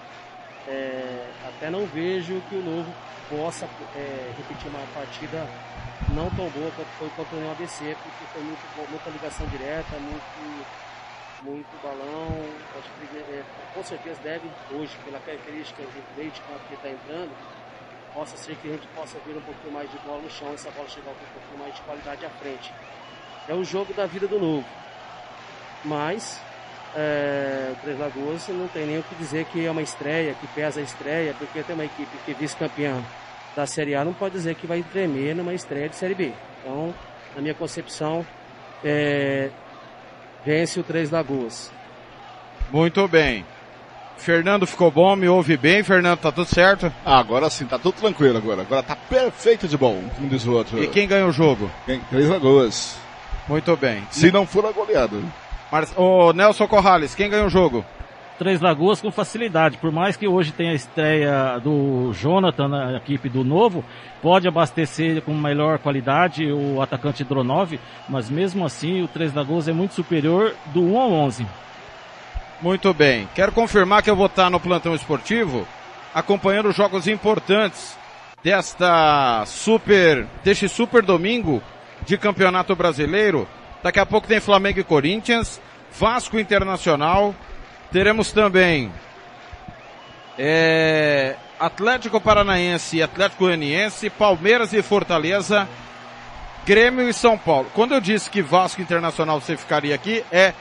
É, 0.69 1.27
até 1.49 1.71
não 1.71 1.87
vejo 1.87 2.41
que 2.49 2.55
o 2.55 2.63
Novo 2.63 2.93
possa 3.29 3.67
é, 3.97 4.33
repetir 4.37 4.69
uma 4.69 4.79
partida 4.95 5.49
não 6.15 6.29
tão 6.31 6.49
boa 6.51 6.71
quanto 6.77 6.89
foi 6.99 7.09
contra 7.11 7.37
o 7.37 7.51
ABC, 7.51 7.97
porque 8.03 8.25
foi 8.33 8.43
muito, 8.43 8.91
muita 8.91 9.11
ligação 9.11 9.47
direta, 9.47 9.97
muito, 9.99 10.67
muito 11.43 11.83
balão. 11.83 12.29
Acho 12.79 12.89
que 13.11 13.19
é, 13.19 13.43
com 13.75 13.83
certeza 13.83 14.21
deve, 14.23 14.49
hoje, 14.71 14.95
pela 15.05 15.19
característica 15.21 15.83
de 15.83 16.31
campo 16.41 16.61
que 16.69 16.75
está 16.75 16.91
entrando, 16.91 17.31
possa 18.15 18.37
ser 18.37 18.57
que 18.57 18.69
a 18.69 18.73
gente 18.73 18.87
possa 18.89 19.19
ver 19.27 19.37
um 19.37 19.41
pouquinho 19.41 19.73
mais 19.73 19.91
de 19.91 19.99
bola 19.99 20.23
no 20.23 20.31
chão, 20.31 20.53
essa 20.53 20.71
bola 20.71 20.89
chegar 20.89 21.13
com 21.13 21.25
um 21.25 21.41
pouquinho 21.41 21.59
mais 21.59 21.75
de 21.75 21.81
qualidade 21.83 22.25
à 22.25 22.31
frente. 22.31 22.73
É 23.49 23.55
o 23.55 23.65
jogo 23.65 23.93
da 23.95 24.07
vida 24.07 24.27
do 24.27 24.39
novo. 24.39 24.67
Mas 25.85 26.41
é, 26.95 27.73
Três 27.83 27.99
Lagoas 27.99 28.47
não 28.49 28.69
tem 28.69 28.87
nem 28.87 28.99
o 28.99 29.03
que 29.03 29.15
dizer 29.15 29.45
que 29.47 29.65
é 29.65 29.71
uma 29.71 29.83
estreia, 29.83 30.35
que 30.35 30.47
pesa 30.49 30.81
a 30.81 30.83
estreia, 30.83 31.35
porque 31.39 31.63
tem 31.63 31.75
uma 31.75 31.85
equipe 31.85 32.17
que 32.25 32.33
é 32.33 32.35
vice-campeã 32.35 33.03
da 33.55 33.67
Série 33.67 33.95
A 33.95 34.05
não 34.05 34.15
pode 34.15 34.35
dizer 34.35 34.55
que 34.55 34.67
vai 34.67 34.83
tremer 34.83 35.35
numa 35.35 35.53
estreia 35.53 35.89
de 35.89 35.97
Série 35.97 36.15
B. 36.15 36.33
Então, 36.61 36.95
na 37.35 37.43
minha 37.43 37.55
concepção, 37.55 38.27
é, 38.85 39.51
vence 40.45 40.81
o 40.81 40.83
Três 40.83 41.11
Lagoas. 41.11 41.73
Muito 42.71 43.07
bem. 43.09 43.45
Fernando 44.17 44.67
ficou 44.67 44.91
bom, 44.91 45.17
me 45.17 45.29
ouve 45.29 45.57
bem, 45.57 45.83
Fernando, 45.83 46.19
tá 46.19 46.31
tudo 46.31 46.47
certo? 46.47 46.93
Ah, 47.05 47.19
agora 47.19 47.51
sim, 47.51 47.67
tá 47.67 47.79
tudo 47.79 47.95
tranquilo 47.95 48.39
agora. 48.39 48.63
Agora 48.63 48.83
tá 48.83 48.95
perfeito 48.95 49.67
de 49.67 49.77
bom, 49.77 50.03
como 50.17 50.29
diz 50.29 50.47
o 50.47 50.53
outro. 50.53 50.83
E 50.83 50.87
quem 50.87 51.09
ganhou 51.09 51.29
o 51.29 51.33
jogo? 51.33 51.71
Quem? 51.87 52.01
Três 52.11 52.29
Lagoas. 52.29 52.97
Muito 53.49 53.77
bem. 53.77 54.03
Se 54.11 54.31
não 54.31 54.47
for 54.47 54.65
a 54.65 54.73
goleada. 54.73 55.17
Mar... 55.71 55.85
Ô, 55.97 56.33
Nelson 56.33 56.69
Corrales, 56.69 57.15
quem 57.15 57.29
ganhou 57.29 57.47
o 57.47 57.51
jogo? 57.51 57.85
Três 58.39 58.61
Lagoas 58.61 59.01
com 59.01 59.11
facilidade. 59.11 59.79
Por 59.79 59.93
mais 59.93 60.17
que 60.17 60.27
hoje 60.27 60.53
tenha 60.53 60.73
a 60.73 60.75
estreia 60.75 61.59
do 61.59 62.13
Jonathan 62.13 62.69
na 62.69 62.97
equipe 62.97 63.29
do 63.29 63.45
Novo, 63.45 63.85
pode 64.21 64.49
abastecer 64.49 65.23
com 65.23 65.33
melhor 65.35 65.79
qualidade 65.79 66.51
o 66.51 66.81
atacante 66.83 67.25
Dronov, 67.25 67.79
mas 68.09 68.29
mesmo 68.29 68.65
assim 68.65 69.03
o 69.03 69.09
Três 69.09 69.33
Lagoas 69.35 69.69
é 69.69 69.73
muito 69.73 69.95
superior 69.95 70.55
do 70.75 70.83
1 70.83 70.99
ao 70.99 71.13
11. 71.13 71.47
Muito 72.63 72.95
bem. 72.95 73.29
Quero 73.35 73.51
confirmar 73.51 74.05
que 74.05 74.09
eu 74.09 74.15
vou 74.15 74.27
estar 74.27 74.49
no 74.49 74.61
plantão 74.61 74.95
esportivo 74.95 75.67
acompanhando 76.15 76.69
os 76.69 76.77
jogos 76.77 77.09
importantes 77.09 77.99
desta 78.41 79.43
super, 79.47 80.29
deste 80.45 80.69
super 80.69 81.03
domingo 81.03 81.61
de 82.07 82.17
Campeonato 82.17 82.77
Brasileiro. 82.77 83.49
Daqui 83.83 83.99
a 83.99 84.07
pouco 84.07 84.29
tem 84.29 84.39
Flamengo 84.39 84.79
e 84.79 84.85
Corinthians, 84.85 85.61
Vasco 85.91 86.39
Internacional. 86.39 87.35
Teremos 87.91 88.31
também 88.31 88.93
é, 90.39 91.35
Atlético 91.59 92.21
Paranaense 92.21 92.99
e 92.99 93.03
Atlético 93.03 93.47
Goianiense, 93.47 94.09
Palmeiras 94.09 94.73
e 94.73 94.81
Fortaleza, 94.83 95.69
Grêmio 96.65 97.09
e 97.09 97.13
São 97.13 97.37
Paulo. 97.37 97.67
Quando 97.75 97.93
eu 97.93 98.01
disse 98.01 98.31
que 98.31 98.41
Vasco 98.41 98.81
Internacional 98.81 99.41
você 99.41 99.57
ficaria 99.57 99.97
aqui, 99.97 100.25
é 100.31 100.55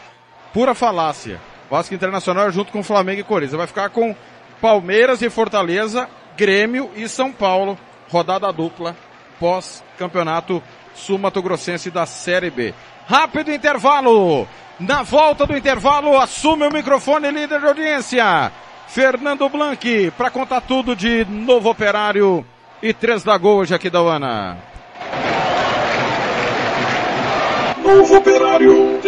pura 0.52 0.74
falácia. 0.74 1.51
Vasco 1.72 1.96
Internacional 1.96 2.52
junto 2.52 2.70
com 2.70 2.84
Flamengo 2.84 3.22
e 3.22 3.24
Corinthians. 3.24 3.58
Vai 3.58 3.66
ficar 3.66 3.90
com 3.90 4.14
Palmeiras 4.60 5.22
e 5.22 5.30
Fortaleza, 5.30 6.10
Grêmio 6.36 6.92
e 6.98 7.08
São 7.08 7.32
Paulo. 7.32 7.80
Rodada 8.10 8.52
dupla 8.52 8.94
pós-campeonato 9.40 10.62
sul-mato-grossense 10.94 11.90
da 11.90 12.06
Série 12.06 12.52
B. 12.52 12.74
Rápido 13.08 13.54
intervalo! 13.54 14.46
Na 14.82 15.02
volta 15.02 15.46
do 15.46 15.56
intervalo, 15.56 16.20
assume 16.20 16.68
o 16.68 16.74
microfone 16.74 17.32
líder 17.32 17.62
de 17.62 17.68
audiência. 17.68 18.52
Fernando 18.88 19.48
Blanc, 19.48 20.12
para 20.18 20.30
contar 20.30 20.60
tudo 20.62 20.94
de 20.94 21.24
Novo 21.26 21.70
Operário 21.70 22.46
e 22.84 22.94
Três 22.94 23.24
Lagoas 23.24 23.72
aqui 23.72 23.90
da 23.90 24.02
Uana. 24.02 24.58
Novo 27.82 28.18
Operário. 28.18 29.00